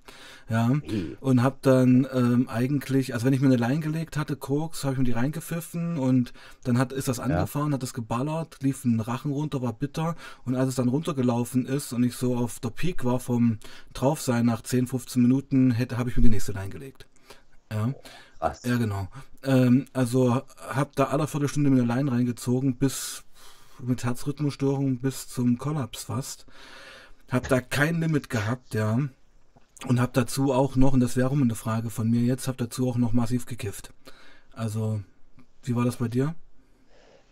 [0.48, 0.68] Ja.
[0.68, 1.16] Mhm.
[1.20, 4.92] Und habe dann ähm, eigentlich, also wenn ich mir eine Line gelegt hatte, Koks, habe
[4.92, 7.74] ich mir die reingepfiffen und dann hat, ist das angefahren, ja.
[7.74, 10.14] hat das geballert, lief ein Rachen runter, war bitter.
[10.44, 13.58] Und als es dann runtergelaufen ist und ich so auf der Peak war vom
[13.92, 17.06] Draufsein nach 10, 15 Minuten, hätte, habe ich mir die nächste Line gelegt.
[17.72, 17.92] Ja.
[18.38, 18.62] Was?
[18.64, 19.08] Ja, genau.
[19.44, 23.24] Ähm, also habe da alle Viertelstunde mir eine Line reingezogen, bis
[23.82, 26.46] mit Herzrhythmusstörungen bis zum Kollaps fast.
[27.30, 28.98] Hab da kein Limit gehabt, ja.
[29.88, 32.88] Und hab dazu auch noch, und das wäre eine Frage von mir jetzt, hab dazu
[32.88, 33.92] auch noch massiv gekifft.
[34.54, 35.00] Also,
[35.64, 36.34] wie war das bei dir?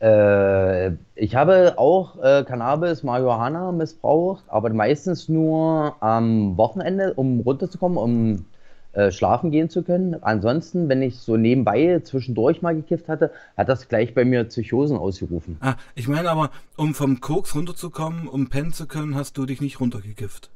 [0.01, 7.99] Äh, ich habe auch äh, Cannabis, Marihuana missbraucht, aber meistens nur am Wochenende, um runterzukommen,
[7.99, 8.47] um
[8.93, 10.23] äh, schlafen gehen zu können.
[10.23, 14.97] Ansonsten, wenn ich so nebenbei zwischendurch mal gekifft hatte, hat das gleich bei mir Psychosen
[14.97, 15.59] ausgerufen.
[15.61, 19.61] Ah, ich meine aber, um vom Koks runterzukommen, um pennen zu können, hast du dich
[19.61, 20.51] nicht runtergekifft.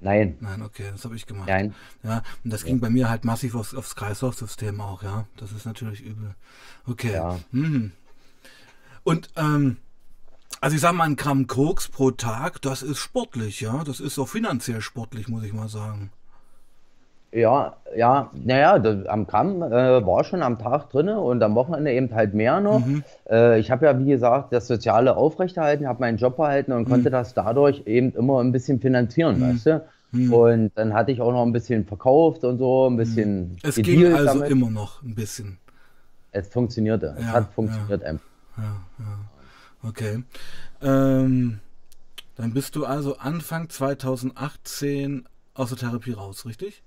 [0.00, 0.36] Nein.
[0.40, 1.48] Nein, okay, das habe ich gemacht.
[1.48, 1.74] Nein.
[2.02, 2.80] Ja, und das ging ja.
[2.82, 5.26] bei mir halt massiv aufs, aufs Kreislaufsystem auch, ja.
[5.36, 6.34] Das ist natürlich übel.
[6.86, 7.12] Okay.
[7.12, 7.38] Ja.
[7.52, 7.92] Mhm.
[9.04, 9.76] Und ähm,
[10.60, 13.82] also ich sag mal, ein Gramm Koks pro Tag, das ist sportlich, ja.
[13.84, 16.10] Das ist auch finanziell sportlich, muss ich mal sagen.
[17.32, 21.90] Ja, ja, naja, das, am Kamm äh, war schon am Tag drin und am Wochenende
[21.90, 22.84] eben halt mehr noch.
[22.84, 23.04] Mhm.
[23.30, 26.90] Äh, ich habe ja, wie gesagt, das Soziale aufrechterhalten, habe meinen Job behalten und mhm.
[26.90, 29.54] konnte das dadurch eben immer ein bisschen finanzieren, mhm.
[29.54, 29.84] weißt du?
[30.12, 30.32] Mhm.
[30.32, 33.52] Und dann hatte ich auch noch ein bisschen verkauft und so, ein bisschen.
[33.52, 33.56] Mhm.
[33.62, 34.50] Es ging also damit.
[34.50, 35.58] immer noch ein bisschen.
[36.32, 37.16] Es funktionierte.
[37.18, 38.08] Ja, es hat funktioniert ja.
[38.08, 38.26] einfach.
[38.58, 39.88] Ja, ja.
[39.88, 40.22] Okay.
[40.82, 41.60] Ähm,
[42.36, 46.82] dann bist du also Anfang 2018 aus der Therapie raus, richtig?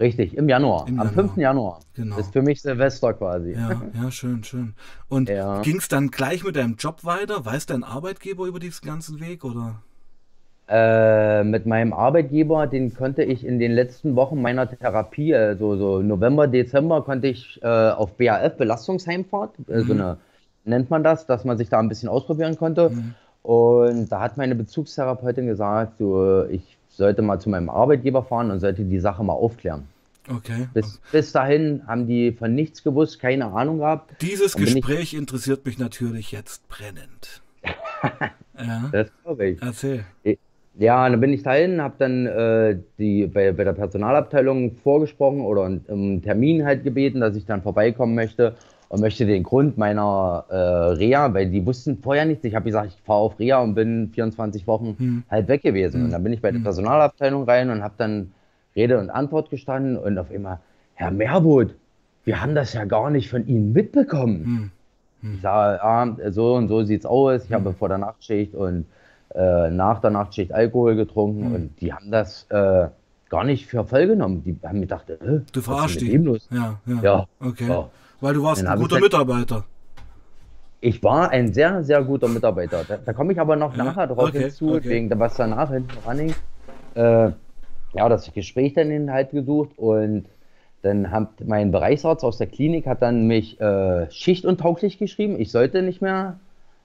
[0.00, 1.24] Richtig, im Januar, Im am Januar.
[1.28, 1.36] 5.
[1.36, 1.80] Januar.
[1.94, 2.18] Genau.
[2.18, 3.52] Ist für mich Silvester quasi.
[3.52, 4.74] Ja, ja schön, schön.
[5.08, 5.62] Und ja.
[5.62, 7.44] ging es dann gleich mit deinem Job weiter?
[7.44, 9.82] Weiß dein Arbeitgeber über diesen ganzen Weg oder?
[10.66, 16.02] Äh, mit meinem Arbeitgeber, den konnte ich in den letzten Wochen meiner Therapie, also so
[16.02, 19.86] November, Dezember, konnte ich äh, auf BAF, Belastungsheimfahrt, äh, mhm.
[19.86, 20.16] so eine,
[20.64, 22.90] nennt man das, dass man sich da ein bisschen ausprobieren konnte.
[22.90, 23.14] Mhm.
[23.42, 28.60] Und da hat meine Bezugstherapeutin gesagt, so, ich sollte mal zu meinem Arbeitgeber fahren und
[28.60, 29.88] sollte die Sache mal aufklären.
[30.28, 30.68] Okay.
[30.72, 34.22] Bis, bis dahin haben die von nichts gewusst, keine Ahnung gehabt.
[34.22, 35.16] Dieses Gespräch ich...
[35.16, 37.42] interessiert mich natürlich jetzt brennend.
[38.58, 38.88] ja.
[38.90, 39.62] Das glaube ich.
[39.62, 40.04] Erzähl.
[40.76, 45.64] Ja, dann bin ich dahin, habe dann äh, die, bei, bei der Personalabteilung vorgesprochen oder
[45.64, 48.56] einen Termin halt gebeten, dass ich dann vorbeikommen möchte
[48.88, 52.44] und möchte den Grund meiner äh, Reha, weil die wussten vorher nichts.
[52.44, 55.22] Ich habe gesagt, ich fahre auf Reha und bin 24 Wochen hm.
[55.30, 55.98] halt weg gewesen.
[55.98, 56.04] Hm.
[56.04, 56.64] Und dann bin ich bei der hm.
[56.64, 58.32] Personalabteilung rein und habe dann
[58.76, 60.58] Rede und Antwort gestanden und auf einmal,
[60.94, 61.74] Herr Mehrwood,
[62.24, 64.44] wir haben das ja gar nicht von Ihnen mitbekommen.
[64.44, 64.70] Hm.
[65.22, 65.34] hm.
[65.34, 67.44] Ich sage, ja, so und so sieht es aus.
[67.44, 67.76] Ich habe hm.
[67.76, 68.86] vor der Nachtschicht und
[69.34, 72.88] äh, nach der Nachtschicht Alkohol getrunken und die haben das äh,
[73.28, 74.44] gar nicht für voll genommen.
[74.44, 76.12] Die haben mir gedacht, äh, du verarschst die.
[76.12, 77.26] Ja, ja, ja.
[77.40, 77.68] Okay.
[77.68, 77.90] Ja.
[78.24, 79.64] Weil du warst ein guter Mitarbeiter.
[80.80, 82.82] Ich war ein sehr, sehr guter Mitarbeiter.
[82.88, 84.88] Da, da komme ich aber noch ja, nachher drauf okay, hinzu, okay.
[84.88, 86.36] wegen was danach hinten anhängt.
[86.94, 87.32] Äh,
[87.94, 90.24] ja, das Gespräch dann halt gesucht und
[90.80, 95.38] dann hat mein Bereichsarzt aus der Klinik hat dann mich äh, schichtuntauglich geschrieben.
[95.38, 96.38] Ich sollte nicht mehr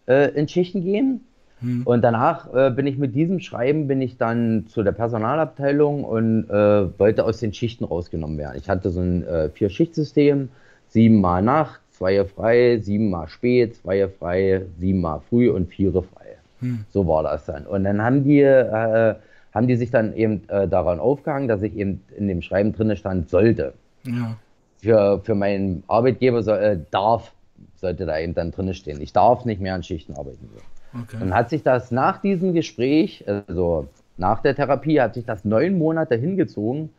[0.08, 1.22] äh, in Schichten gehen.
[1.62, 1.84] Hm.
[1.86, 6.50] Und danach äh, bin ich mit diesem Schreiben bin ich dann zu der Personalabteilung und
[6.50, 8.58] äh, wollte aus den Schichten rausgenommen werden.
[8.58, 10.50] Ich hatte so ein äh, Vier-Schicht-System
[10.90, 16.38] siebenmal Nacht, zwei frei, siebenmal spät, zwei frei, siebenmal früh und vier frei.
[16.60, 16.86] Hm.
[16.90, 17.66] So war das dann.
[17.66, 19.16] Und dann haben die, äh,
[19.54, 22.96] haben die sich dann eben äh, daran aufgehangen, dass ich eben in dem Schreiben drin
[22.96, 23.74] stand, sollte.
[24.04, 24.38] Ja.
[24.82, 27.34] Für, für meinen Arbeitgeber soll, äh, darf,
[27.76, 29.02] sollte da eben dann drin stehen.
[29.02, 30.50] Ich darf nicht mehr an Schichten arbeiten.
[30.94, 31.18] Okay.
[31.20, 35.78] Dann hat sich das nach diesem Gespräch, also nach der Therapie, hat sich das neun
[35.78, 36.90] Monate hingezogen,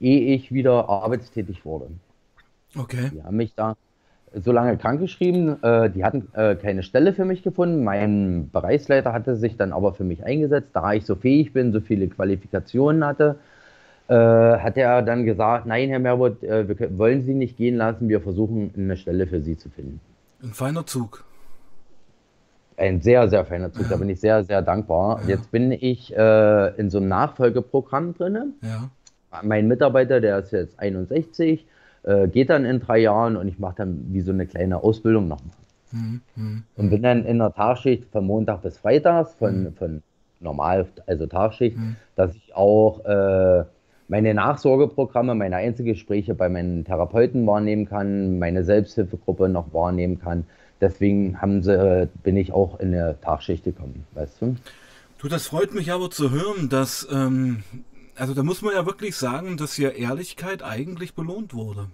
[0.00, 1.86] ehe ich wieder arbeitstätig wurde.
[2.76, 3.10] Okay.
[3.12, 3.76] Die haben mich da
[4.34, 5.62] so lange krankgeschrieben.
[5.62, 7.84] Äh, die hatten äh, keine Stelle für mich gefunden.
[7.84, 10.70] Mein Bereichsleiter hatte sich dann aber für mich eingesetzt.
[10.72, 13.36] Da ich so fähig bin, so viele Qualifikationen hatte,
[14.08, 18.08] äh, hat er dann gesagt, nein, Herr Merbot, äh, wir wollen Sie nicht gehen lassen,
[18.08, 20.00] wir versuchen eine Stelle für Sie zu finden.
[20.42, 21.24] Ein feiner Zug.
[22.76, 23.90] Ein sehr, sehr feiner Zug, ja.
[23.90, 25.20] da bin ich sehr, sehr dankbar.
[25.22, 25.28] Ja.
[25.28, 28.54] Jetzt bin ich äh, in so einem Nachfolgeprogramm drin.
[28.62, 28.90] Ja.
[29.42, 31.66] Mein Mitarbeiter, der ist jetzt 61,
[32.04, 35.28] äh, geht dann in drei Jahren und ich mache dann wie so eine kleine Ausbildung
[35.28, 35.56] nochmal.
[35.92, 36.20] Mhm.
[36.36, 36.62] Mhm.
[36.76, 39.72] Und bin dann in der Tagschicht von Montag bis Freitags, von, mhm.
[39.74, 40.02] von
[40.40, 41.96] normal, also Tagschicht, mhm.
[42.16, 43.64] dass ich auch äh,
[44.08, 50.44] meine Nachsorgeprogramme, meine Einzelgespräche bei meinen Therapeuten wahrnehmen kann, meine Selbsthilfegruppe noch wahrnehmen kann.
[50.80, 54.56] Deswegen haben sie, bin ich auch in der Tagschicht gekommen, weißt du?
[55.18, 57.62] Du, das freut mich aber zu hören, dass, ähm,
[58.22, 61.88] also da muss man ja wirklich sagen, dass ja Ehrlichkeit eigentlich belohnt wurde.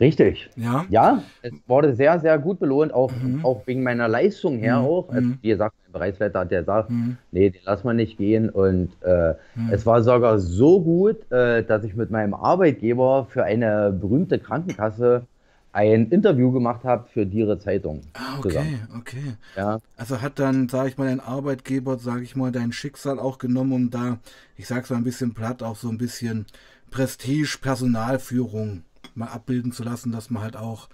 [0.00, 0.50] Richtig.
[0.56, 0.86] Ja.
[0.90, 3.44] Ja, es wurde sehr, sehr gut belohnt, auch, mhm.
[3.44, 4.86] auch wegen meiner Leistung her mhm.
[4.86, 5.08] auch.
[5.10, 7.16] Also, wie gesagt, mein Bereichsleiter hat ja gesagt, mhm.
[7.30, 8.50] nee, den lassen wir nicht gehen.
[8.50, 9.70] Und äh, mhm.
[9.70, 15.26] es war sogar so gut, äh, dass ich mit meinem Arbeitgeber für eine berühmte Krankenkasse
[15.72, 18.02] ein Interview gemacht habe für die ihre Zeitung.
[18.14, 18.88] Ah, okay, zusammen.
[18.98, 19.36] okay.
[19.56, 19.80] Ja.
[19.96, 23.72] Also hat dann, sage ich mal, dein Arbeitgeber, sage ich mal, dein Schicksal auch genommen,
[23.72, 24.18] um da,
[24.56, 26.46] ich sag's mal ein bisschen platt, auch so ein bisschen
[26.90, 28.82] Prestige, Personalführung
[29.14, 30.88] mal abbilden zu lassen, dass man halt auch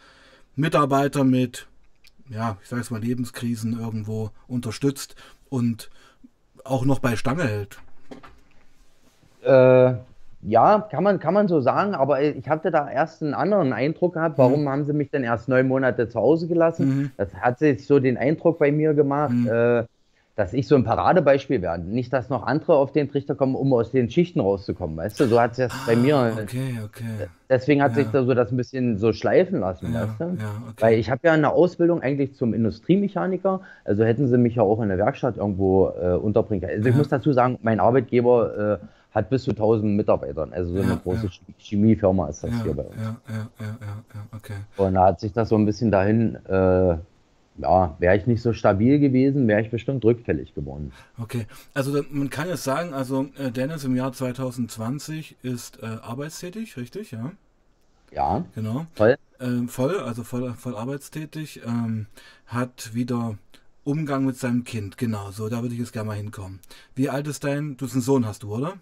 [0.57, 1.67] Mitarbeiter mit,
[2.29, 5.17] ja, ich sage es mal, Lebenskrisen irgendwo unterstützt
[5.49, 5.91] und
[6.65, 7.79] auch noch bei Stange hält.
[9.43, 9.95] Äh,
[10.47, 14.15] ja, kann man, kann man so sagen, aber ich hatte da erst einen anderen Eindruck
[14.15, 14.39] gehabt.
[14.39, 14.69] Warum mhm.
[14.69, 16.87] haben sie mich denn erst neun Monate zu Hause gelassen?
[16.87, 17.11] Mhm.
[17.17, 19.33] Das hat sich so den Eindruck bei mir gemacht.
[19.33, 19.49] Mhm.
[19.49, 19.85] Äh,
[20.37, 21.85] dass ich so ein Paradebeispiel werde.
[21.85, 24.95] Nicht, dass noch andere auf den Trichter kommen, um aus den Schichten rauszukommen.
[24.95, 26.31] Weißt du, so hat es jetzt ah, bei mir.
[26.43, 27.29] Okay, okay.
[27.49, 28.03] Deswegen hat ja.
[28.03, 30.25] sich da so das ein bisschen so schleifen lassen, ja, weißt du?
[30.25, 30.75] Ja, okay.
[30.79, 34.83] Weil ich habe ja eine Ausbildung eigentlich zum Industriemechaniker, also hätten sie mich ja auch
[34.83, 36.77] in der Werkstatt irgendwo äh, unterbringen können.
[36.77, 40.83] Also ich muss dazu sagen, mein Arbeitgeber äh, hat bis zu 1000 Mitarbeitern, also so
[40.83, 42.97] eine große Chemiefirma ist das hier bei uns.
[42.97, 44.57] Ja, ja, ja, ja, okay.
[44.77, 46.37] Und da hat sich das so ein bisschen dahin.
[46.45, 46.99] Äh,
[47.59, 50.93] ja, wäre ich nicht so stabil gewesen, wäre ich bestimmt rückfällig geworden.
[51.19, 56.77] Okay, also man kann jetzt sagen, also äh, Dennis im Jahr 2020 ist äh, arbeitstätig,
[56.77, 57.33] richtig, ja?
[58.13, 58.45] Ja.
[58.55, 58.85] Genau.
[58.93, 59.17] Voll.
[59.41, 62.09] Ähm, voll, also voll, voll arbeitstätig, ähm,
[62.47, 63.39] hat wieder
[63.85, 66.61] Umgang mit seinem Kind, genau, so, da würde ich jetzt gerne mal hinkommen.
[66.95, 68.75] Wie alt ist dein, du hast einen Sohn, hast du, oder?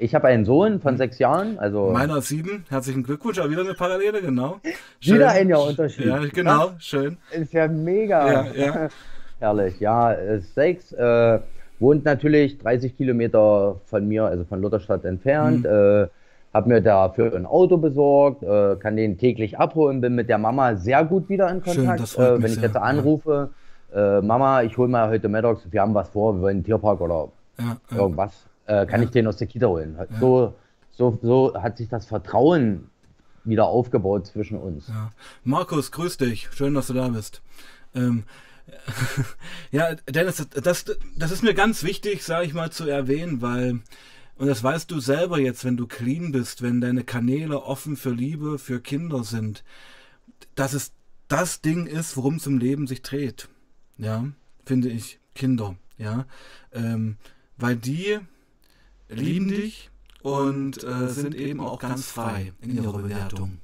[0.00, 1.58] Ich habe einen Sohn von sechs Jahren.
[1.58, 2.64] Also Meiner sieben.
[2.70, 3.38] Herzlichen Glückwunsch.
[3.38, 4.58] Aber wieder eine Parallele, genau.
[4.98, 5.16] Schön.
[5.16, 6.06] Wieder ein Jahr Unterschied.
[6.06, 6.68] Ja, genau.
[6.68, 7.18] Ja, schön.
[7.30, 8.32] Ist ja mega.
[8.32, 8.88] Ja, ja.
[9.40, 9.78] Herrlich.
[9.78, 10.92] Ja, ist sechs.
[10.92, 11.40] Äh,
[11.80, 15.64] wohnt natürlich 30 Kilometer von mir, also von Lutherstadt entfernt.
[15.64, 15.70] Mhm.
[15.70, 16.06] Äh,
[16.54, 20.76] habe mir dafür ein Auto besorgt, äh, kann den täglich abholen, bin mit der Mama
[20.76, 22.08] sehr gut wieder in Kontakt.
[22.08, 23.50] Schön, äh, wenn ich jetzt anrufe,
[23.94, 27.02] äh, Mama, ich hole mal heute mittags, wir haben was vor, wir wollen einen Tierpark
[27.02, 29.06] oder ja, irgendwas äh, kann ja.
[29.06, 29.98] ich den aus der Kita holen.
[30.20, 30.54] So,
[30.92, 32.88] so, so hat sich das Vertrauen
[33.44, 34.88] wieder aufgebaut zwischen uns.
[34.88, 35.10] Ja.
[35.42, 36.48] Markus, grüß dich.
[36.52, 37.42] Schön, dass du da bist.
[37.94, 38.24] Ähm,
[39.72, 40.84] ja, Dennis, das,
[41.16, 43.80] das ist mir ganz wichtig, sage ich mal, zu erwähnen, weil,
[44.36, 48.10] und das weißt du selber jetzt, wenn du clean bist, wenn deine Kanäle offen für
[48.10, 49.64] Liebe, für Kinder sind,
[50.54, 50.92] dass es
[51.26, 53.48] das Ding ist, worum es im Leben sich dreht.
[53.98, 54.26] Ja,
[54.64, 55.18] finde ich.
[55.34, 55.76] Kinder.
[55.96, 56.26] Ja,
[56.72, 57.16] ähm,
[57.56, 58.20] weil die
[59.10, 59.90] lieben dich
[60.22, 63.58] und äh, sind eben auch ganz frei in ihrer Bewertung.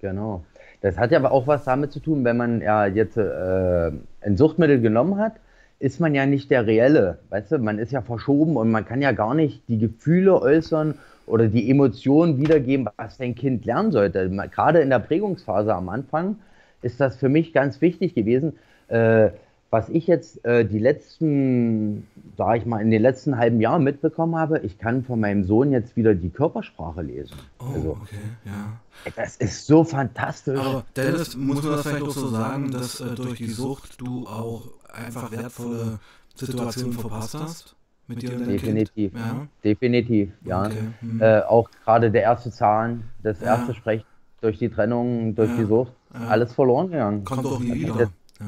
[0.00, 0.44] Genau.
[0.80, 4.36] Das hat ja aber auch was damit zu tun, wenn man ja jetzt äh, ein
[4.36, 5.34] Suchtmittel genommen hat,
[5.78, 7.18] ist man ja nicht der Reelle.
[7.30, 10.94] Weißt du, man ist ja verschoben und man kann ja gar nicht die Gefühle äußern
[11.26, 14.30] oder die Emotionen wiedergeben, was dein Kind lernen sollte.
[14.50, 16.36] Gerade in der Prägungsphase am Anfang
[16.82, 18.58] ist das für mich ganz wichtig gewesen.
[18.88, 19.30] Äh,
[19.74, 22.06] was ich jetzt äh, die letzten,
[22.38, 25.72] sage ich mal, in den letzten halben Jahren mitbekommen habe, ich kann von meinem Sohn
[25.72, 27.36] jetzt wieder die Körpersprache lesen.
[27.58, 29.10] Oh, also, okay, ja.
[29.16, 30.60] Das ist so fantastisch.
[30.60, 34.28] Aber Dennis, muss man das vielleicht auch so sagen, dass äh, durch die Sucht du
[34.28, 35.98] auch einfach wertvolle
[36.36, 37.74] Situationen verpasst hast?
[38.06, 39.48] Mit dir Definitiv, ja?
[39.64, 40.66] definitiv, ja.
[40.66, 40.76] Okay.
[41.00, 41.20] Hm.
[41.20, 43.56] Äh, auch gerade der erste Zahn, das ja.
[43.56, 44.06] erste Sprechen
[44.40, 45.56] durch die Trennung, durch ja.
[45.56, 47.24] die Sucht, alles verloren gegangen.
[47.24, 48.08] Kommt doch nie wieder.
[48.38, 48.46] Ja.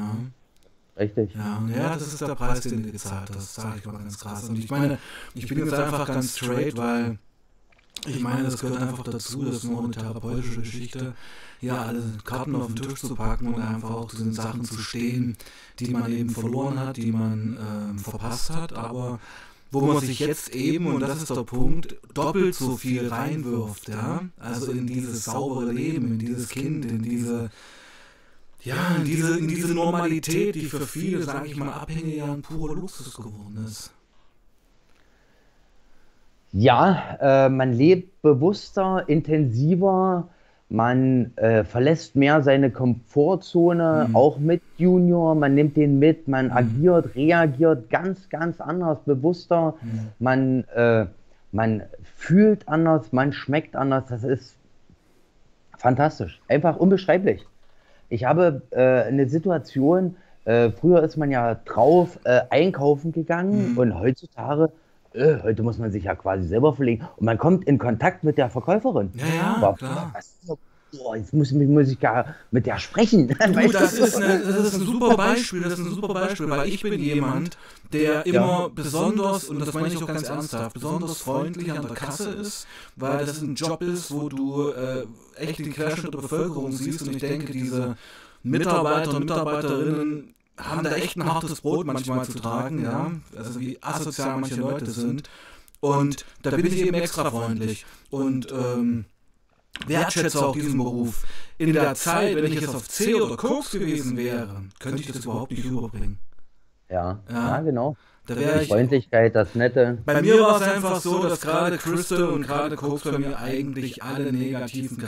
[0.98, 1.34] Richtig.
[1.34, 4.48] Ja, ja, das ist der Preis, den du gezahlt hast, sage ich mal ganz krass.
[4.48, 4.98] Und ich meine,
[5.34, 7.18] ich bin jetzt einfach ganz straight, weil
[8.06, 11.14] ich meine, das gehört einfach dazu, das ist nur eine therapeutische Geschichte,
[11.60, 14.78] ja, alle Karten auf den Tisch zu packen und einfach auch zu den Sachen zu
[14.78, 15.36] stehen,
[15.80, 19.18] die man eben verloren hat, die man ähm, verpasst hat, aber
[19.70, 24.24] wo man sich jetzt eben, und das ist der Punkt, doppelt so viel reinwirft, ja,
[24.38, 27.50] also in dieses saubere Leben, in dieses Kind, in diese
[28.66, 32.74] ja, in diese, in diese Normalität, die für viele, sage ich mal, Abhängige ein purer
[32.74, 33.92] Luxus geworden ist.
[36.52, 40.28] Ja, äh, man lebt bewusster, intensiver,
[40.68, 44.16] Man äh, verlässt mehr seine Komfortzone, Mhm.
[44.16, 45.36] auch mit Junior.
[45.36, 46.52] Man nimmt den mit, man Mhm.
[46.52, 49.74] agiert, reagiert ganz, ganz anders, bewusster.
[49.80, 50.12] Mhm.
[50.18, 51.06] Man, äh,
[51.52, 51.82] man
[52.16, 54.06] fühlt anders, man schmeckt anders.
[54.08, 54.56] Das ist
[55.78, 57.46] fantastisch, einfach unbeschreiblich.
[58.08, 63.78] Ich habe äh, eine Situation, äh, früher ist man ja drauf äh, einkaufen gegangen Mhm.
[63.78, 64.72] und heutzutage,
[65.12, 68.38] äh, heute muss man sich ja quasi selber verlegen und man kommt in Kontakt mit
[68.38, 69.12] der Verkäuferin.
[69.14, 70.10] Ja, ja, Boah, klar.
[70.12, 70.38] was,
[70.92, 73.28] boah, jetzt muss, ich- muss ich gar mit der sprechen.
[73.28, 73.34] Du,
[73.72, 76.80] das ist, eine, das ist ein super Beispiel, das ist ein super Beispiel, weil ich
[76.82, 77.58] bin jemand,
[77.92, 78.68] der immer Ja.
[78.74, 83.26] besonders, und das meine ich auch ganz ernsthaft, besonders freundlich an der Kasse ist, weil
[83.26, 87.18] das ein Job ist, wo du äh, echt den Querschnitt der Bevölkerung siehst und ich
[87.20, 87.96] denke, diese
[88.42, 93.76] Mitarbeiter und Mitarbeiterinnen haben da echt ein hartes Brot manchmal zu tragen, ja, also wie
[93.82, 95.28] asozial manche Leute sind
[95.80, 99.04] und da bin ich eben extra freundlich und ähm,
[99.86, 101.24] wertschätze auch diesen Beruf.
[101.58, 105.24] In der Zeit, wenn ich jetzt auf C oder Koks gewesen wäre, könnte ich das
[105.24, 106.18] überhaupt nicht rüberbringen.
[106.88, 107.56] Ja, Ja.
[107.56, 107.96] ja, genau.
[108.26, 108.68] Da wäre Die ich.
[108.68, 109.98] Freundlichkeit, das Nette.
[110.04, 114.02] Bei mir war es einfach so, dass gerade Crystal und gerade Koks bei mir eigentlich
[114.02, 114.98] alle negativen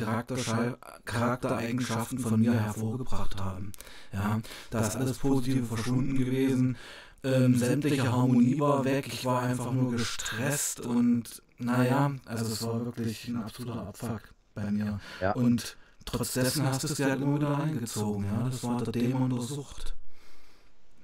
[1.05, 3.73] Charaktereigenschaften von mir hervorgebracht haben.
[4.13, 6.77] Ja, da ist alles Positive verschwunden gewesen.
[7.25, 9.09] Ähm, sämtliche Harmonie war weg.
[9.09, 14.21] Ich war einfach nur gestresst und naja, also es war wirklich ein absoluter Abfuck
[14.63, 15.01] bei mir.
[15.21, 15.33] Ja.
[15.33, 18.25] Und trotz dessen hast du es ja halt immer wieder eingezogen.
[18.25, 19.95] Ja, das war der Dämon der Sucht.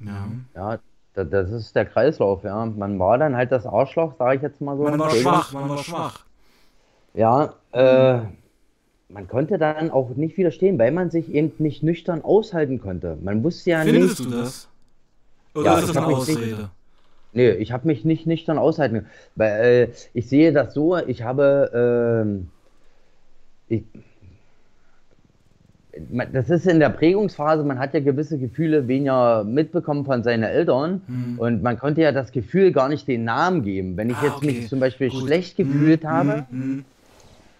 [0.00, 0.28] Ja.
[0.54, 0.78] Ja,
[1.14, 2.66] da- das ist der Kreislauf, ja.
[2.66, 4.82] Man war dann halt das Arschloch, sage ich jetzt mal so.
[4.84, 6.24] Man war schwach, man war schwach.
[7.14, 8.20] Ja, äh,
[9.08, 13.16] man konnte dann auch nicht widerstehen, weil man sich eben nicht nüchtern aushalten konnte.
[13.22, 14.32] Man wusste ja Findest nicht.
[14.32, 14.68] du das?
[15.54, 16.70] Oder Ja, ist das eine mich nicht- Ausrede?
[17.32, 19.06] Nee, ich habe mich nicht nüchtern aushalten.
[19.36, 22.48] Weil, äh, ich sehe das so, ich habe, ähm,
[23.68, 23.84] ich,
[26.32, 31.06] das ist in der Prägungsphase, man hat ja gewisse Gefühle weniger mitbekommen von seinen Eltern
[31.08, 31.36] Hm.
[31.36, 33.96] und man konnte ja das Gefühl gar nicht den Namen geben.
[33.96, 34.42] Wenn ich Ah, jetzt okay.
[34.42, 35.24] mich zum Beispiel Gut.
[35.24, 36.84] schlecht gefühlt Hm, habe, hm, hm.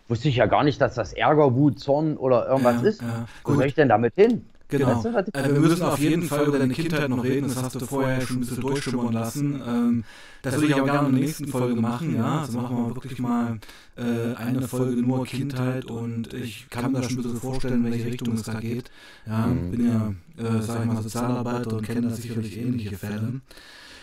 [0.09, 3.07] wusste ich ja gar nicht, dass das Ärger, Wut, Zorn oder irgendwas Ja, ist.
[3.07, 4.54] ja, Wo soll ich denn damit hin?
[4.79, 5.01] Genau.
[5.01, 7.49] Ich Äh, wir müssen auf jeden Fall über deine Kindheit noch reden.
[7.49, 9.63] Das hast du vorher schon ein bisschen durchschimmern lassen.
[9.67, 10.05] Ähm,
[10.43, 12.17] das würde ich auch gerne in der nächsten Folge machen.
[12.17, 13.59] Ja, also machen wir wirklich mal
[13.97, 17.93] äh, eine Folge nur Kindheit und ich kann mir das schon ein bisschen vorstellen, in
[17.93, 18.91] welche Richtung es da geht.
[19.27, 19.71] Ja, Mhm.
[19.71, 23.41] bin ja, äh, sag ich mal, Sozialarbeiter und kenne da sicherlich ähnliche Fälle.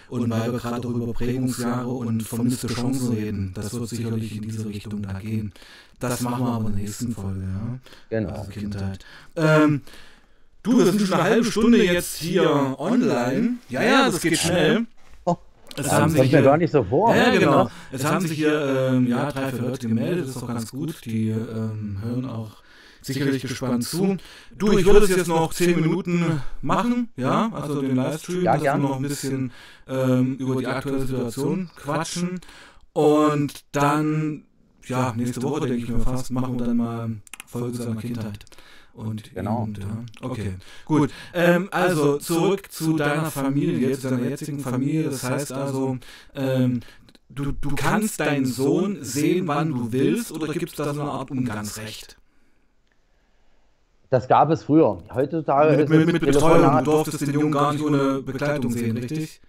[0.10, 4.42] Und weil wir gerade auch über Prägungsjahre und vermisste Chancen reden, das wird sicherlich in
[4.42, 5.54] diese Richtung da gehen.
[6.00, 7.78] Das machen wir aber in der nächsten Folge, ja.
[8.10, 8.30] Genau.
[8.34, 9.06] Also Kindheit.
[9.38, 9.82] Ähm,
[10.64, 13.56] du, wir sind schon eine halbe Stunde jetzt hier online.
[13.70, 14.86] Ja, ja, das geht schnell.
[15.26, 15.36] Oh,
[15.70, 17.16] Es Das haben kommt sich mir hier, gar nicht so vor.
[17.16, 17.70] ja, genau.
[17.92, 21.06] Es haben sich hier ähm, ja, drei, vier Leute gemeldet, das ist doch ganz gut.
[21.06, 22.58] Die ähm, hören auch
[23.02, 24.18] sicherlich gespannt zu.
[24.56, 28.64] Du, ich würde es jetzt noch zehn Minuten machen, ja, also den Livestream, Ja, dass
[28.64, 29.52] wir noch ein bisschen
[29.88, 32.40] ähm, über die aktuelle Situation quatschen.
[32.94, 34.44] Und dann,
[34.86, 37.10] ja, nächste Woche, denke ich mir fast, machen wir dann mal
[37.48, 38.46] Folge seiner Kindheit.
[38.94, 39.62] Und Genau.
[39.62, 39.86] Jugend, ja.
[40.22, 40.54] Okay,
[40.86, 41.12] gut.
[41.34, 45.04] Ähm, also zurück zu deiner Familie, zu deiner jetzigen Familie.
[45.10, 45.98] Das heißt also,
[46.36, 46.82] ähm,
[47.30, 51.12] du, du kannst deinen Sohn sehen, wann du willst, oder gibt es da so eine
[51.12, 52.18] Art Umgangsrecht?
[54.10, 55.02] Das gab es früher.
[55.14, 56.86] Heutzutage Mit, ist mit, es mit Betreuung, Telefonat.
[56.86, 59.40] du durftest den Jungen gar nicht ohne Begleitung sehen, richtig?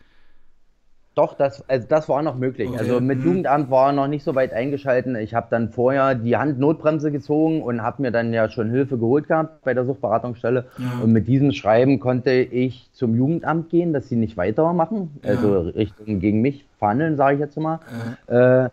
[1.14, 2.70] Doch, das, also das war noch möglich.
[2.70, 3.25] Okay, Also mit mhm.
[3.27, 5.14] Jugendamt war noch nicht so weit eingeschalten.
[5.16, 9.29] Ich habe dann vorher die Handnotbremse gezogen und habe mir dann ja schon Hilfe geholt
[9.29, 10.64] gehabt bei der Suchtberatungsstelle.
[10.79, 11.05] Ja.
[11.05, 15.31] Und mit diesem Schreiben konnte ich zum Jugendamt gehen, dass sie nicht weitermachen, Ja.
[15.31, 17.81] also Richtung gegen mich verhandeln, sage ich jetzt mal.
[18.29, 18.68] Äh, Äh,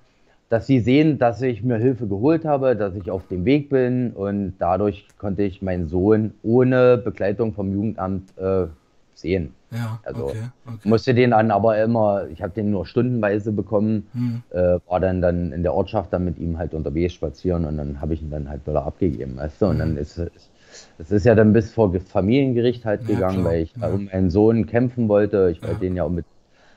[0.50, 4.14] dass sie sehen, dass ich mir Hilfe geholt habe, dass ich auf dem Weg bin
[4.14, 8.66] und dadurch konnte ich meinen Sohn ohne Begleitung vom Jugendamt äh,
[9.14, 9.54] sehen.
[9.72, 10.96] Ja, Also, okay, okay.
[10.96, 14.40] Musste den dann aber immer, ich habe den nur stundenweise bekommen, Hm.
[14.50, 18.00] äh, war dann dann in der Ortschaft dann mit ihm halt unterwegs spazieren und dann
[18.02, 19.66] habe ich ihn dann halt wieder abgegeben, weißt du?
[19.68, 20.52] Und dann ist es,
[20.98, 23.90] es ist ja dann bis vor Ge- Familiengericht halt Ja, gegangen, klar, weil ich ja.
[23.90, 25.50] um meinen Sohn kämpfen wollte.
[25.52, 25.86] Ich wollte Ja.
[25.86, 26.34] den ja unbedingt,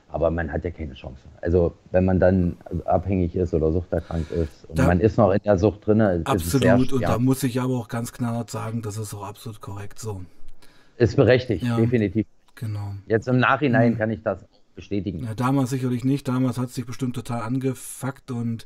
[0.07, 1.29] aber man hat ja keine Chance.
[1.41, 5.41] Also wenn man dann abhängig ist oder suchterkrankt ist und Da- man ist noch in
[5.43, 8.51] der Sucht drin, ist es sehr Absolut, und da muss ich aber auch ganz knallhart
[8.51, 10.25] sagen, das ist auch absolut korrekt so.
[10.95, 12.25] ist berechtigt, definitiv.
[12.55, 12.93] Genau.
[13.07, 13.97] Jetzt im Nachhinein Mhm.
[13.97, 14.45] kann ich das
[14.75, 15.23] bestätigen.
[15.23, 16.27] Ja, damals sicherlich nicht.
[16.27, 18.65] Damals hat es dich bestimmt total angefuckt und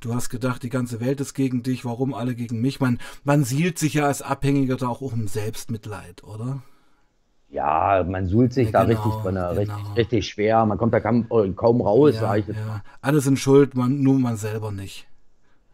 [0.00, 2.80] du hast gedacht, die ganze Welt ist gegen dich, warum alle gegen mich?
[2.80, 6.62] Man, man sielt sich ja als Abhängiger da auch um Selbstmitleid, oder?
[7.48, 9.50] Ja, man suhlt sich Ja, da genau, richtig drin, genau.
[9.52, 10.66] richtig, richtig schwer.
[10.66, 12.56] Man kommt da kaum, äh, kaum raus, ja, sag ich jetzt.
[12.58, 12.82] ja.
[13.00, 15.06] Alle sind schuld, man, nur man selber nicht.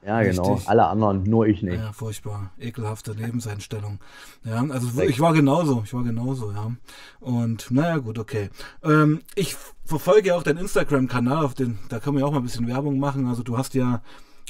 [0.04, 0.54] Ja, genau.
[0.54, 0.68] Richtig.
[0.68, 1.78] Alle anderen, nur ich nicht.
[1.78, 2.50] Ja, furchtbar.
[2.58, 4.00] Ekelhafte Lebenseinstellung.
[4.44, 5.82] Ja, also ich war genauso.
[5.84, 6.72] Ich war genauso, ja.
[7.20, 8.50] Und naja, gut, okay.
[8.82, 12.44] Ähm, ich verfolge ja auch deinen Instagram-Kanal, auf den, da können wir auch mal ein
[12.44, 13.26] bisschen Werbung machen.
[13.28, 14.02] Also du hast ja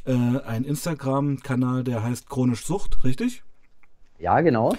[0.06, 3.42] äh, einen Instagram-Kanal, der heißt Chronisch Sucht, richtig?
[4.18, 4.74] Ja, genau.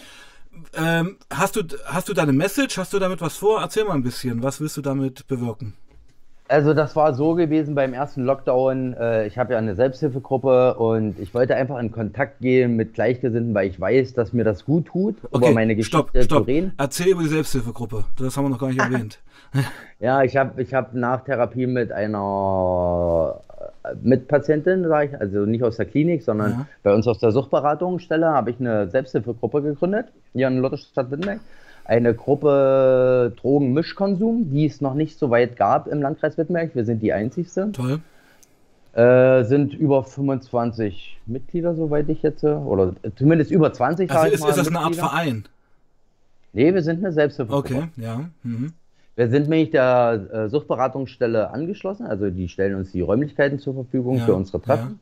[0.74, 2.78] Ähm, hast, du, hast du da eine Message?
[2.78, 3.61] Hast du damit was vor?
[3.61, 4.41] Erzähl mal ein bisschen.
[4.41, 5.74] Was willst du damit bewirken?
[6.50, 8.94] Also das war so gewesen beim ersten Lockdown.
[8.94, 13.54] Äh, ich habe ja eine Selbsthilfegruppe und ich wollte einfach in Kontakt gehen mit Gleichgesinnten,
[13.56, 16.39] weil ich weiß, dass mir das gut tut, okay, über meine Geschichte stopp, stopp.
[16.39, 16.74] zu reden.
[16.78, 18.04] Erzähl über die Selbsthilfegruppe.
[18.18, 19.20] Das haben wir noch gar nicht erwähnt.
[20.00, 23.39] ja, ich habe ich hab nach Therapie mit einer
[23.84, 26.66] äh, Mitpatientin, sage ich, also nicht aus der Klinik, sondern ja.
[26.84, 31.39] bei uns aus der Suchtberatungsstelle, habe ich eine Selbsthilfegruppe gegründet, hier in Lutherstadt-Wittenberg
[31.86, 36.75] eine Gruppe Drogenmischkonsum, die es noch nicht so weit gab im Landkreis Wittenberg.
[36.75, 37.71] Wir sind die einzigste.
[37.71, 37.99] Toll.
[38.93, 44.09] Äh, sind über 25 Mitglieder, soweit ich jetzt, oder zumindest über 20.
[44.11, 44.79] Also ist, ist das Mitglieder.
[44.79, 45.45] eine Art Verein?
[46.53, 47.75] Nee, wir sind eine Selbsthilfegruppe.
[47.75, 48.29] Okay, ja.
[48.43, 48.73] Mhm.
[49.15, 54.17] Wir sind nämlich der äh, Suchtberatungsstelle angeschlossen, also die stellen uns die Räumlichkeiten zur Verfügung
[54.17, 54.99] ja, für unsere Treffen.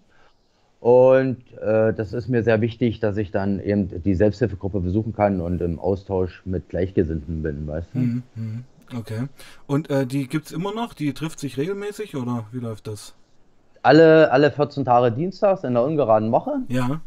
[0.81, 5.39] Und äh, das ist mir sehr wichtig, dass ich dann eben die Selbsthilfegruppe besuchen kann
[5.39, 7.99] und im Austausch mit Gleichgesinnten bin, weißt du?
[7.99, 8.63] Mhm, mhm.
[8.97, 9.27] okay.
[9.67, 10.95] Und äh, die gibt es immer noch?
[10.95, 13.13] Die trifft sich regelmäßig oder wie läuft das?
[13.83, 16.61] Alle, alle 14 Tage dienstags in der ungeraden Woche.
[16.67, 16.99] Ja.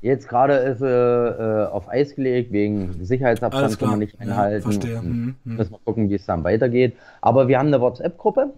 [0.00, 4.56] Jetzt gerade ist sie äh, auf Eis gelegt, wegen Sicherheitsabstand kann man nicht einhalten.
[4.56, 5.00] Ja, verstehe.
[5.00, 5.56] Mhm, mhm.
[5.56, 6.96] Müssen wir gucken, wie es dann weitergeht.
[7.20, 8.52] Aber wir haben eine WhatsApp-Gruppe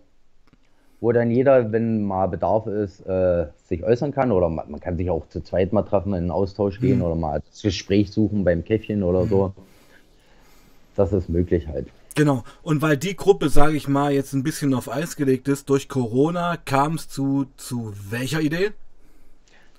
[1.01, 4.33] wo dann jeder, wenn mal Bedarf ist, äh, sich äußern kann.
[4.33, 7.05] Oder man, man, kann sich auch zu zweit mal treffen, in einen Austausch gehen mhm.
[7.05, 9.29] oder mal das Gespräch suchen beim Käffchen oder mhm.
[9.29, 9.53] so.
[10.97, 11.89] Das ist möglich halt.
[12.15, 12.45] Genau.
[12.63, 15.89] Und weil die Gruppe, sage ich mal, jetzt ein bisschen auf Eis gelegt ist, durch
[15.89, 18.71] Corona kam es zu, zu welcher Idee?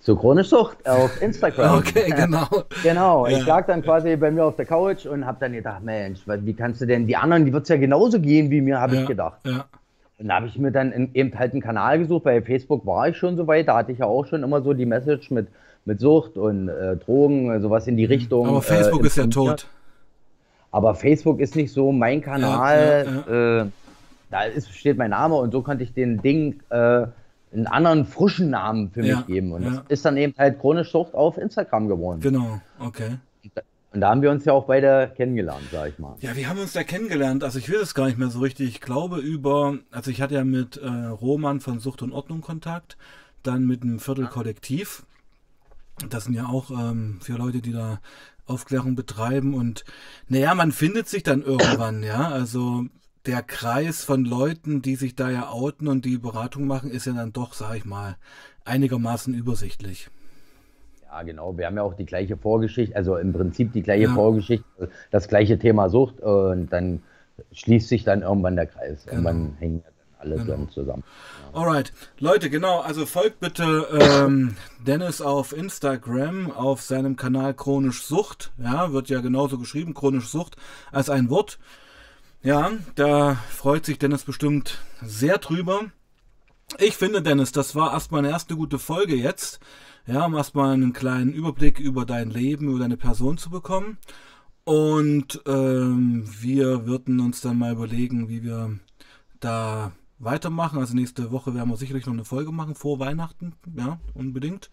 [0.02, 1.80] Zu Chronisch Sucht auf Instagram.
[1.80, 2.48] Okay, genau.
[2.84, 3.28] genau.
[3.28, 3.38] Ja.
[3.40, 6.54] Ich lag dann quasi bei mir auf der Couch und habe dann gedacht, Mensch, wie
[6.54, 9.02] kannst du denn die anderen, die wird es ja genauso gehen wie mir, habe ja,
[9.02, 9.40] ich gedacht.
[9.44, 9.66] Ja.
[10.20, 12.24] Und da habe ich mir dann eben halt einen Kanal gesucht.
[12.24, 13.68] Bei Facebook war ich schon so weit.
[13.68, 15.48] Da hatte ich ja auch schon immer so die Message mit,
[15.86, 18.12] mit Sucht und äh, Drogen, sowas in die mhm.
[18.12, 18.48] Richtung.
[18.48, 19.68] Aber Facebook äh, ist ja tot.
[20.72, 23.06] Aber Facebook ist nicht so mein Kanal.
[23.06, 23.62] Ja, ja, ja.
[23.62, 23.66] Äh,
[24.30, 27.06] da ist, steht mein Name und so konnte ich den Ding äh,
[27.54, 29.54] einen anderen frischen Namen für mich geben.
[29.54, 32.20] Und das ist dann eben halt chronisch Sucht auf Instagram geworden.
[32.22, 33.18] Genau, okay.
[33.94, 36.18] Und da haben wir uns ja auch beide kennengelernt, sag ich mal.
[36.20, 37.44] Ja, wir haben uns da kennengelernt.
[37.44, 38.68] Also ich will es gar nicht mehr so richtig.
[38.68, 42.98] Ich glaube über, also ich hatte ja mit äh, Roman von Sucht und Ordnung Kontakt,
[43.44, 45.04] dann mit einem Viertelkollektiv.
[46.10, 48.00] Das sind ja auch ähm, für Leute, die da
[48.46, 49.54] Aufklärung betreiben.
[49.54, 49.86] Und
[50.28, 52.30] naja, man findet sich dann irgendwann, ja.
[52.30, 52.86] Also
[53.26, 57.14] der Kreis von Leuten, die sich da ja outen und die Beratung machen, ist ja
[57.14, 58.18] dann doch, sag ich mal,
[58.64, 60.10] einigermaßen übersichtlich.
[61.10, 61.58] Ja, genau.
[61.58, 64.14] Wir haben ja auch die gleiche Vorgeschichte, also im Prinzip die gleiche ja.
[64.14, 67.02] Vorgeschichte, das gleiche Thema Sucht und dann
[67.52, 69.06] schließt sich dann irgendwann der Kreis.
[69.06, 69.30] Genau.
[69.30, 70.48] Irgendwann hängen dann alle genau.
[70.48, 71.04] dann zusammen.
[71.54, 71.60] Ja.
[71.62, 74.56] Alright, Leute, genau, also folgt bitte ähm,
[74.86, 78.52] Dennis auf Instagram auf seinem Kanal Chronisch Sucht.
[78.58, 80.58] Ja, wird ja genauso geschrieben, Chronisch Sucht
[80.92, 81.60] als ein Wort.
[82.44, 85.86] Ja, da freut sich Dennis bestimmt sehr drüber.
[86.80, 89.60] Ich finde, Dennis, das war erstmal eine erste gute Folge jetzt
[90.08, 93.98] ja, um erstmal einen kleinen Überblick über dein Leben, über deine Person zu bekommen.
[94.64, 98.80] Und ähm, wir würden uns dann mal überlegen, wie wir
[99.40, 100.80] da weitermachen.
[100.80, 103.54] Also nächste Woche werden wir sicherlich noch eine Folge machen vor Weihnachten.
[103.76, 104.70] Ja, unbedingt.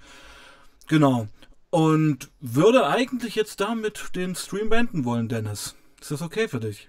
[0.89, 1.29] Genau.
[1.71, 5.75] Und würde eigentlich jetzt damit den Stream beenden wollen, Dennis.
[6.01, 6.89] Ist das okay für dich?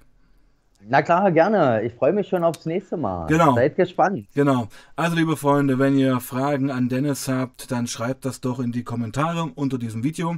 [0.88, 1.84] Na klar, gerne.
[1.84, 3.28] Ich freue mich schon aufs nächste Mal.
[3.28, 3.56] Genau.
[3.56, 4.28] Seid gespannt.
[4.36, 4.68] Genau.
[4.96, 8.84] Also, liebe Freunde, wenn ihr Fragen an Dennis habt, dann schreibt das doch in die
[8.84, 10.36] Kommentare unter diesem Video,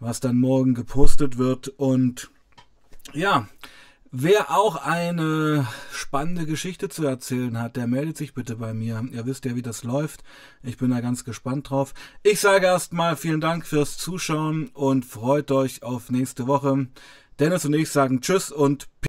[0.00, 1.68] was dann morgen gepostet wird.
[1.68, 2.30] Und
[3.12, 3.46] ja,
[4.10, 9.04] wer auch eine spannende Geschichte zu erzählen hat, der meldet sich bitte bei mir.
[9.12, 10.24] Ihr wisst ja, wie das läuft.
[10.62, 11.92] Ich bin da ganz gespannt drauf.
[12.22, 16.86] Ich sage erstmal vielen Dank fürs Zuschauen und freut euch auf nächste Woche.
[17.40, 18.86] Dennis und ich sagen Tschüss und